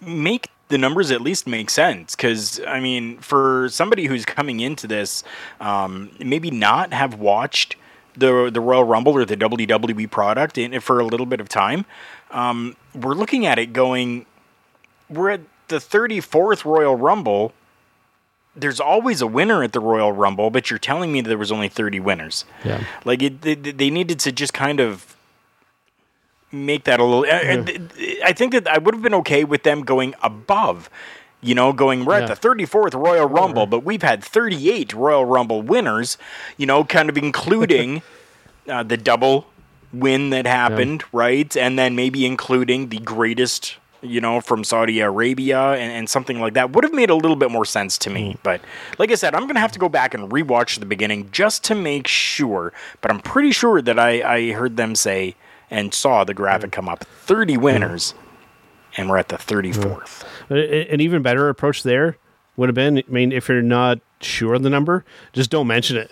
[0.00, 4.86] make the numbers at least make sense because I mean, for somebody who's coming into
[4.86, 5.22] this,
[5.60, 7.76] um, maybe not have watched
[8.16, 11.84] the the Royal Rumble or the WWE product in for a little bit of time,
[12.30, 14.26] um, we're looking at it going,
[15.08, 17.52] we're at the 34th Royal Rumble.
[18.56, 21.68] There's always a winner at the Royal Rumble, but you're telling me there was only
[21.68, 22.44] 30 winners.
[22.64, 22.84] Yeah.
[23.04, 25.16] Like it, they, they needed to just kind of
[26.52, 27.24] make that a little.
[27.24, 27.64] I-
[28.00, 30.90] I, I think that I would have been okay with them going above.
[31.42, 32.30] You know, going we're Yeah.
[32.30, 36.18] at the 34th Royal Rumble, but we've had 38 Royal Rumble winners.
[36.58, 38.02] You know, kind of including
[38.68, 39.46] uh, the double
[39.92, 41.56] win that happened, right?
[41.56, 46.54] And then maybe including the greatest, you know, from Saudi Arabia and, and something like
[46.54, 48.34] that would have made a little bit more sense to me.
[48.34, 48.38] Mm.
[48.42, 48.60] But
[48.98, 51.64] like I said, I'm going to have to go back and rewatch the beginning just
[51.64, 52.72] to make sure.
[53.00, 55.36] But I'm pretty sure that I, I heard them say
[55.70, 56.74] and saw the graphic mm.
[56.74, 57.62] come up 30 mm.
[57.62, 58.14] winners,
[58.96, 60.24] and we're at the 34th.
[60.50, 62.16] An even better approach there
[62.56, 65.96] would have been I mean, if you're not sure of the number, just don't mention
[65.96, 66.10] it.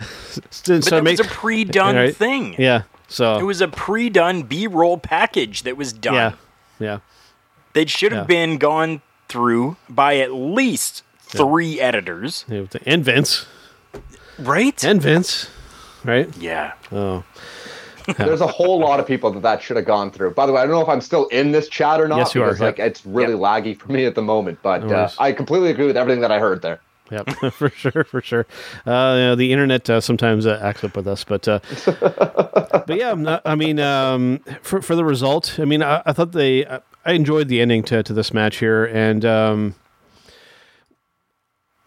[0.50, 2.16] so But make- was a pre done Right.
[2.16, 2.54] thing.
[2.58, 2.82] Yeah.
[3.08, 6.14] So It was a pre done B roll package that was done.
[6.14, 6.32] yeah.
[6.78, 6.98] Yeah.
[7.72, 8.46] They should have Yeah.
[8.46, 13.46] been gone through by at least three editors, Yeah, And Vince.
[14.38, 14.82] right?
[14.84, 15.48] And Vince.
[16.04, 16.28] Right?
[16.38, 16.72] yeah.
[16.92, 17.24] Oh.
[18.18, 20.32] There's a whole lot of people that that should have gone through.
[20.32, 22.18] By the way, I don't know if I'm still in this chat or not.
[22.18, 22.88] Yes, you are, because, Like yep.
[22.88, 25.10] it's really laggy for me at the moment, but No uh.
[25.18, 26.80] I completely agree with everything that I heard there.
[27.10, 28.46] Yep, for sure, for sure.
[28.86, 31.60] Uh, you know, the internet uh, sometimes uh, acts up with us, but uh,
[32.86, 36.32] but yeah, not- I mean, um, for for the result, I mean, I, I thought
[36.32, 39.74] they, I I enjoyed the ending to to this match here, and um,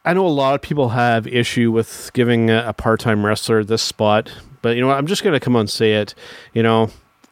[0.05, 3.63] I know a lot of people have issue with giving a, a part time wrestler
[3.63, 4.97] this spot, but you know what?
[4.97, 6.13] I'm just gonna come on and say it.
[6.53, 6.91] You know,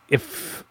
[0.09, 0.64] if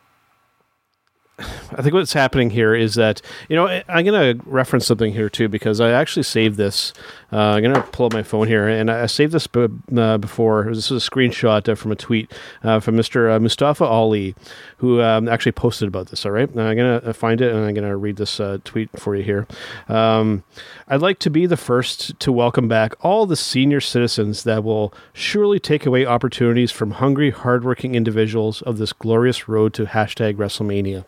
[1.38, 5.28] I think what's happening here is that you know I'm going to reference something here
[5.28, 6.92] too because I actually saved this.
[7.34, 9.66] Uh, I'm going to pull up my phone here and I I saved this b-
[9.96, 10.66] uh, before.
[10.68, 12.32] This is a screenshot uh, from a tweet
[12.62, 13.34] uh, from Mr.
[13.34, 14.36] Uh, Mustafa Ali,
[14.78, 16.24] who um, actually posted about this.
[16.24, 18.58] All right, now I'm going to find it and I'm going to read this uh,
[18.64, 19.46] tweet for you here.
[19.88, 20.44] Um,
[20.86, 24.94] I'd like to be the first to welcome back all the senior citizens that will
[25.12, 31.04] surely take away opportunities from hungry, hardworking individuals of this glorious road to hashtag WrestleMania.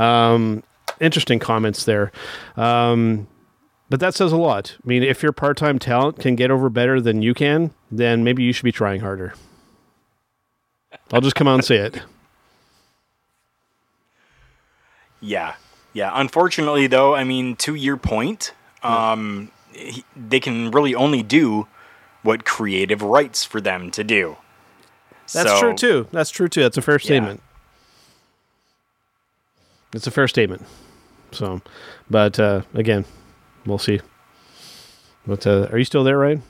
[0.00, 0.62] Um,
[1.00, 2.12] interesting comments there.
[2.56, 3.28] Um,
[3.90, 4.76] but that says a lot.
[4.82, 8.24] I mean, if your part time talent can get over better than you can, then
[8.24, 9.34] maybe you should be trying harder.
[11.12, 12.00] I'll just come out and say it.
[15.20, 15.54] Yeah.
[15.92, 16.10] Yeah.
[16.14, 21.66] Unfortunately, though, I mean, to your point, um, he- they can really only do
[22.22, 24.36] what creative rights for them to do.
[25.32, 26.08] That's So- true too.
[26.10, 26.62] That's true too.
[26.62, 27.42] That's a fair statement.
[29.92, 30.64] It's a fair statement.
[31.32, 31.60] So,
[32.08, 33.04] but uh, again,
[33.66, 34.00] we'll see.
[35.26, 36.42] But uh, are you still there, Ryan?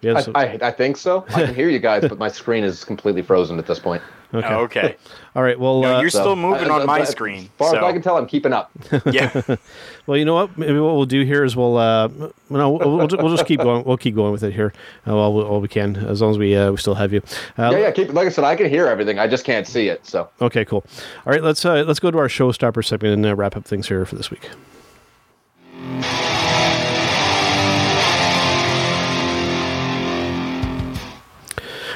[0.00, 1.24] Yeah, I, I, I think so.
[1.28, 4.02] I can hear you guys, but my screen is completely frozen at this point.
[4.34, 4.54] Okay.
[4.54, 4.96] Okay.
[5.36, 5.58] All right.
[5.58, 7.48] Well, No, uh, you're So, still moving uh, on my as screen.
[7.56, 8.70] far as I can tell, I'm keeping up.
[9.06, 9.42] yeah.
[10.06, 10.56] well, you know what?
[10.58, 12.32] Maybe what we'll do here is we'll uh, no,
[12.70, 13.84] we'll, we'll, ju- we'll just keep going.
[13.84, 14.72] We'll keep going with it here
[15.06, 17.22] uh, while, we, while we can, as long as we uh, we still have you.
[17.58, 17.90] Uh, yeah, yeah.
[17.90, 19.18] Keep like I said, I can hear everything.
[19.18, 20.04] I just can't see it.
[20.06, 20.84] So Okay, cool.
[21.26, 23.88] All right, let's uh, let's go to our showstopper segment and uh, wrap up things
[23.88, 24.48] here for this week.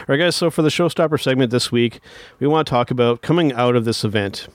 [0.07, 0.36] All right, guys.
[0.36, 1.98] So for the showstopper segment this week,
[2.38, 4.48] we want to talk about coming out of this event.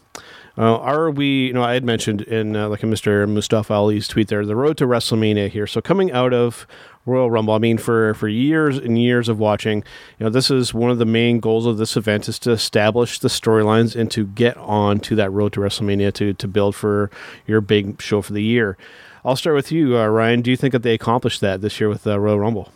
[0.55, 1.47] Uh, are we?
[1.47, 3.27] You know, I had mentioned in uh, like a Mr.
[3.27, 5.65] Mustafa Ali's tweet there, the road to WrestleMania here.
[5.65, 6.67] So coming out of
[7.07, 9.79] Royal Rumble, I mean, for for years and years of watching,
[10.19, 13.17] you know, this is one of the main goals of this event is to establish
[13.17, 17.09] the storylines and to get on to that road to WrestleMania to to build for
[17.47, 18.77] your big show for the year.
[19.25, 20.43] I'll start with you, uh, Ryan.
[20.43, 22.71] Do you think that they accomplished that this year with uh, Royal Rumble?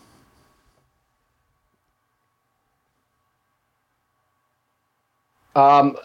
[5.55, 5.97] Um,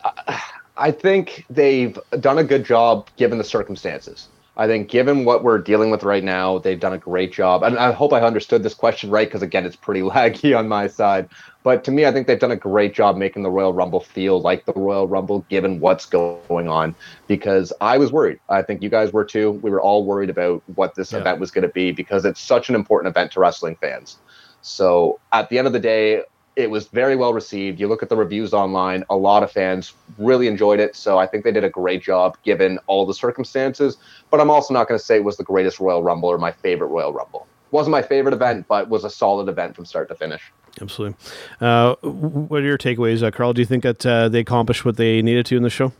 [0.76, 4.28] I- think they've done a good job given the circumstances.
[4.56, 7.62] I think, given what we're dealing with right now, they've done a great job.
[7.62, 10.88] And I hope I understood this question right because, again, it's pretty laggy on my
[10.88, 11.28] side.
[11.62, 14.40] But to me, I think they've done a great job making the Royal Rumble feel
[14.40, 16.96] like the Royal Rumble, given what's going on.
[17.28, 18.40] Because I was worried.
[18.48, 19.52] I think you guys were too.
[19.62, 21.20] We were all worried about what this Yeah.
[21.20, 24.16] event was going to be because it's such an important event to wrestling fans.
[24.60, 26.22] So at the end of the day,
[26.58, 27.78] it was very well received.
[27.78, 30.96] You look at the reviews online, a lot of fans really enjoyed it.
[30.96, 33.96] So I think they did a great job given all the circumstances.
[34.28, 36.50] But I'm also not going to say it was the greatest Royal Rumble or my
[36.50, 37.46] favorite Royal Rumble.
[37.70, 40.42] Wasn't my favorite event, but was a solid event from start to finish.
[40.80, 41.16] Absolutely.
[41.60, 43.52] Uh, what are your takeaways, uh, Karl?
[43.52, 45.92] Do you think that uh, they accomplished what they needed to in the show?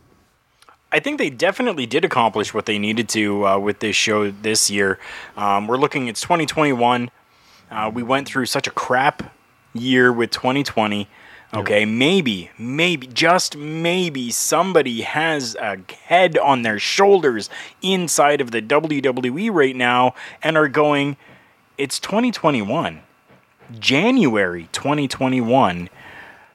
[0.91, 4.69] I think they definitely did accomplish what they needed to uh, with this show this
[4.69, 4.99] year.
[5.37, 7.11] Um, we're looking at 2021.
[7.71, 9.31] Uh, we went through such a crap
[9.73, 11.07] year with 2020.
[11.51, 17.49] Okay, maybe, maybe, just maybe somebody has a head on their shoulders
[17.81, 20.13] inside of the WWE right now
[20.43, 21.17] and are going,
[21.77, 23.01] it's 2021.
[23.79, 25.89] January 2021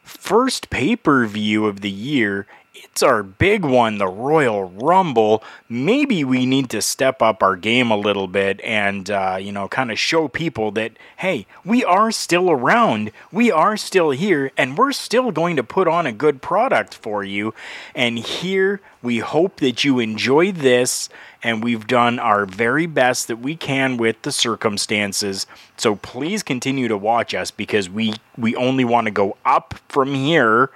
[0.04, 2.46] first pay per view of the year.
[2.84, 5.42] It's our big one, the Royal Rumble.
[5.68, 9.68] Maybe we need to step up our game a little bit and, uh, you know,
[9.68, 14.78] kind of show people that, hey, we are still around, we are still here, and
[14.78, 17.54] we're still going to put on a good product for you.
[17.94, 21.08] And here, we hope that you enjoy this,
[21.42, 25.46] and we've done our very best that we can with the circumstances.
[25.76, 30.14] So please continue to watch us because we we only want to go up from
[30.14, 30.70] here.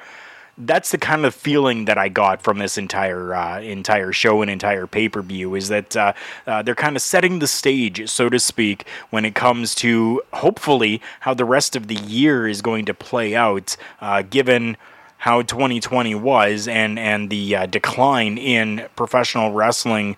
[0.60, 4.50] That's the kind of feeling that I got from this entire uh, entire show and
[4.50, 6.12] entire pay per view is that uh,
[6.46, 11.00] uh, they're kind of setting the stage, so to speak, when it comes to hopefully
[11.20, 14.76] how the rest of the year is going to play out, uh, given
[15.18, 20.16] how 2020 was and and the uh, decline in professional wrestling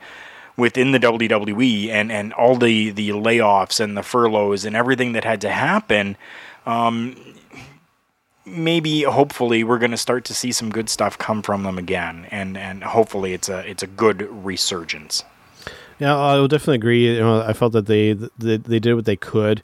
[0.57, 5.25] within the WWE and and all the the layoffs and the furloughs and everything that
[5.25, 6.17] had to happen.
[6.67, 7.17] Um,
[8.51, 12.27] maybe hopefully we're going to start to see some good stuff come from them again
[12.31, 15.25] and and hopefully it's a it's a good resurgence
[15.99, 17.15] Yeah, I will definitely agree.
[17.15, 19.63] You know, I felt that they they, they did what they could.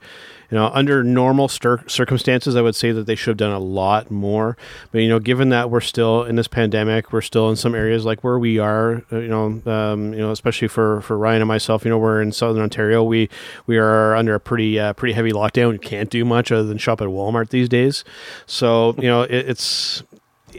[0.51, 4.11] You know, under normal circumstances, I would say that they should have done a lot
[4.11, 4.57] more.
[4.93, 8.05] But you know, given that we're still in this pandemic, we're still in some areas
[8.05, 9.03] like where we are.
[9.13, 11.85] uh, You know, um, you know, especially for, for Ryan and myself.
[11.85, 13.03] You know, we're in Southern Ontario.
[13.03, 13.29] We
[13.67, 15.73] we are under a pretty uh, pretty heavy lockdown.
[15.73, 18.05] We can't do much other than shop at Walmart these days.
[18.47, 20.03] So you know, it, it's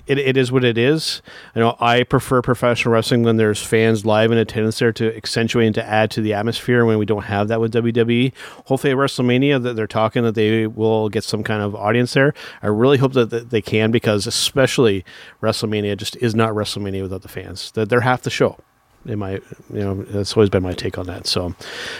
[0.05, 1.21] it, it is what it is.
[1.55, 5.65] You know, I prefer professional wrestling when there's fans live in attendance there to accentuate
[5.65, 6.85] and to add to the atmosphere.
[6.85, 8.33] When we don't have that with WWE,
[8.65, 12.33] hopefully at WrestleMania that they're talking that they will get some kind of audience there.
[12.61, 15.03] I really hope that, that they can because especially
[15.41, 17.71] WrestleMania just is not WrestleMania without the fans.
[17.71, 18.57] That they're half the show
[19.05, 21.55] in my you know that's always been my take on that so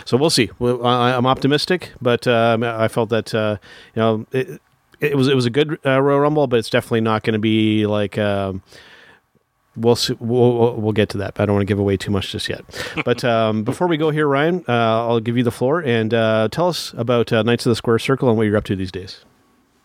[0.06, 3.58] so we'll see I, i'm optimistic but um, i felt that uh,
[3.96, 4.62] you know it,
[5.00, 7.40] it was it was a good uh, royal rumble but it's definitely not going to
[7.40, 8.62] be like um,
[9.78, 11.36] We'll, see, we'll we'll we'll get to that.
[11.36, 12.64] But I don't want to give away too much just yet.
[13.06, 16.50] But um, before we go here, Ryan, uh, I'll give you the floor and uh,
[16.52, 18.92] tell us about uh, Knights of the Square Circle and what you're up to these
[18.92, 19.24] days.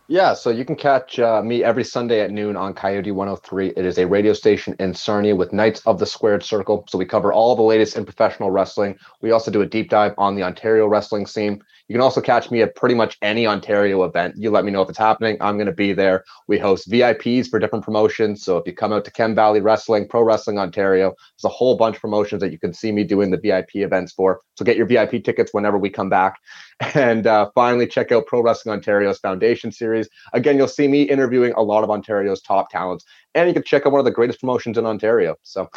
[0.09, 3.69] Yeah, so you can catch uh, me every Sunday at noon on Coyote 103.
[3.69, 6.85] It is a radio station in Sarnia with Knights of the Squared Circle.
[6.89, 8.99] So we cover all the latest in professional wrestling.
[9.21, 11.63] We also do a deep dive on the Ontario wrestling scene.
[11.93, 14.37] You can also catch me at pretty much any Ontario event.
[14.39, 15.37] You let me know if it's happening.
[15.43, 16.25] I'm going to be there.
[16.49, 18.43] We host VIPs for different promotions.
[18.43, 21.77] So if you come out to Chem Valley Wrestling, Pro Wrestling Ontario, there's a whole
[21.77, 24.41] bunch of promotions that you can see me doing the VIP events for.
[24.55, 26.39] So get your VIP tickets whenever we come back.
[26.95, 30.09] And uh, finally, check out Pro Wrestling Ontario's Foundation Series.
[30.33, 33.05] Again, you'll see me interviewing a lot of Ontario's top talents.
[33.35, 35.37] And you can check out one of the greatest promotions in Ontario.
[35.43, 35.69] So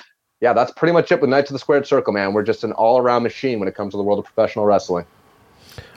[0.41, 2.33] yeah, that's pretty much it with Knights of the Squared Circle, man.
[2.33, 5.05] We're just an all around machine when it comes to the world of professional wrestling.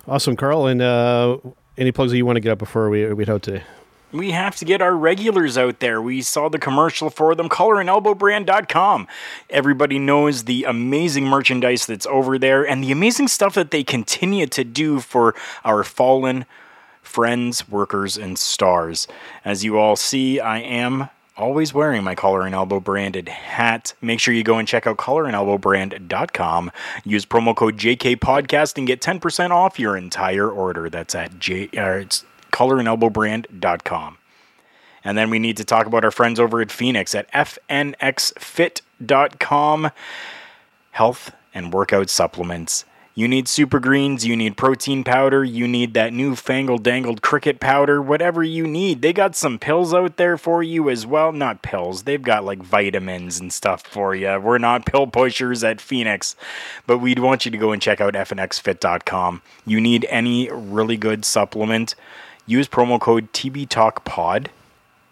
[0.09, 0.67] Awesome, Karl.
[0.67, 1.37] And uh,
[1.77, 3.63] any plugs that you want to get up before we we out today?
[4.11, 6.01] We have to get our regulars out there.
[6.01, 9.07] We saw the commercial for them, collarandelbowbrand.com.
[9.51, 14.47] Everybody knows the amazing merchandise that's over there and the amazing stuff that they continue
[14.47, 16.47] to do for our fallen
[17.03, 19.09] friends, workers, and stars.
[19.45, 23.95] As you all see, I am always wearing my collar and elbow branded hat.
[24.03, 26.73] Make sure you go and check out collarandelbowbrand.com.
[27.05, 30.91] Use promo code JK Podcast and get 10% off your entire order.
[30.91, 34.19] That's at J uh, it's collarandelbowbrand.com.
[35.05, 37.91] And then we need to talk about our friends over at Fenix at fnxfit.com.
[40.91, 42.85] Health and workout supplements
[43.19, 47.59] you need super greens, you need protein powder, you need that new fangled dangled cricket
[47.59, 49.03] powder, whatever you need.
[49.03, 51.33] They got some pills out there for you as well.
[51.33, 54.39] Not pills, they've got like vitamins and stuff for you.
[54.39, 56.37] We're not pill pushers at Fenix,
[56.87, 59.43] but we'd want you to go and check out fnxfit.com.
[59.67, 61.97] You need any really good supplement,
[62.47, 64.47] use promo code TBTalkPod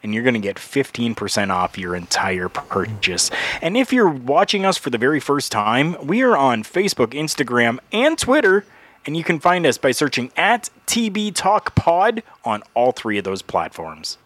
[0.03, 3.31] and you're going to get 15% off your entire purchase.
[3.61, 7.79] And if you're watching us for the very first time, we are on Facebook, Instagram,
[7.93, 8.65] and Twitter.
[9.05, 13.25] And you can find us by searching at TB Talk Pod on all three of
[13.25, 14.19] those platforms.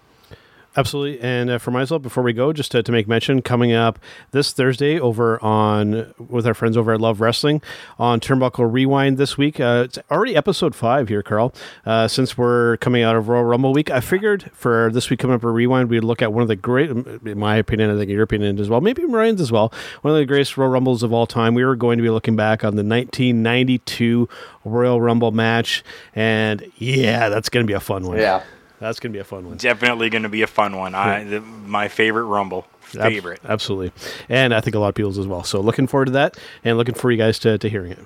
[0.76, 1.20] Absolutely.
[1.20, 3.98] And uh, for myself, before we go, just to, to, make mention, coming up
[4.30, 7.60] this Thursday over on with our friends over at Love Wrestling
[7.98, 9.58] on Turnbuckle Rewind this week.
[9.58, 11.52] Uh, it's already episode five here, Karl.
[11.84, 15.34] Uh, since we're coming out of Royal Rumble week, I figured for this week coming
[15.34, 18.08] up a rewind, we'd look at one of the great, in my opinion, I think
[18.08, 21.12] your opinion as well, maybe Ryan's as well, one of the greatest Royal Rumbles of
[21.12, 21.54] all time.
[21.54, 24.28] We were going to be looking back on the 1992
[24.64, 25.82] Royal Rumble match,
[26.14, 28.18] and yeah, that's going to be a fun one.
[28.18, 28.44] Yeah.
[28.80, 29.58] That's gonna be a fun one.
[29.58, 30.94] Definitely gonna be a fun one.
[30.94, 32.66] I the, my favorite Rumble.
[32.80, 33.40] Favorite.
[33.44, 33.92] Ab- absolutely,
[34.28, 35.44] and I think a lot of people's as well.
[35.44, 38.04] So looking forward to that, and looking for you guys to, to hearing it.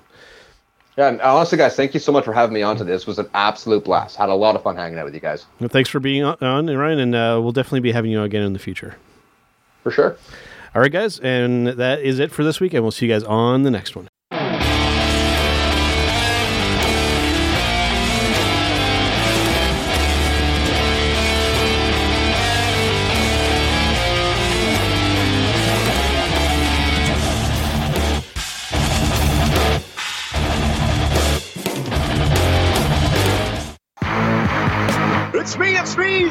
[0.97, 3.01] Yeah, and honestly, guys, thank you so much for having me on to this.
[3.01, 4.15] It was an absolute blast.
[4.15, 5.45] Had a lot of fun hanging out with you guys.
[5.59, 8.43] Well, thanks for being on, on Ryan, and uh, we'll definitely be having you again
[8.43, 8.95] in the future.
[9.83, 10.15] For sure.
[10.73, 13.23] All right, guys, and that is it for this week, and we'll see you guys
[13.23, 14.07] on the next one.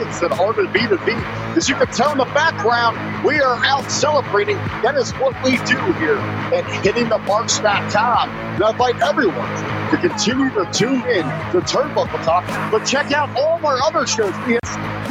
[0.01, 1.13] It's an Armin B to B.
[1.57, 4.57] As you can tell in the background, we are out celebrating.
[4.83, 6.19] That is what we do here
[6.53, 8.31] at hittingthemarks.com.
[8.31, 9.49] And I invite everyone
[9.91, 14.07] to continue to tune in to Turnbuckle Talk, but check out all of our other
[14.07, 14.35] shows.
[14.49, 14.59] You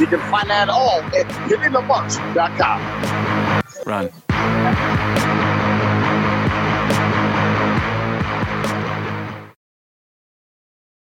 [0.06, 2.80] can find that all at hittingthemarks.com.
[3.86, 4.10] Run.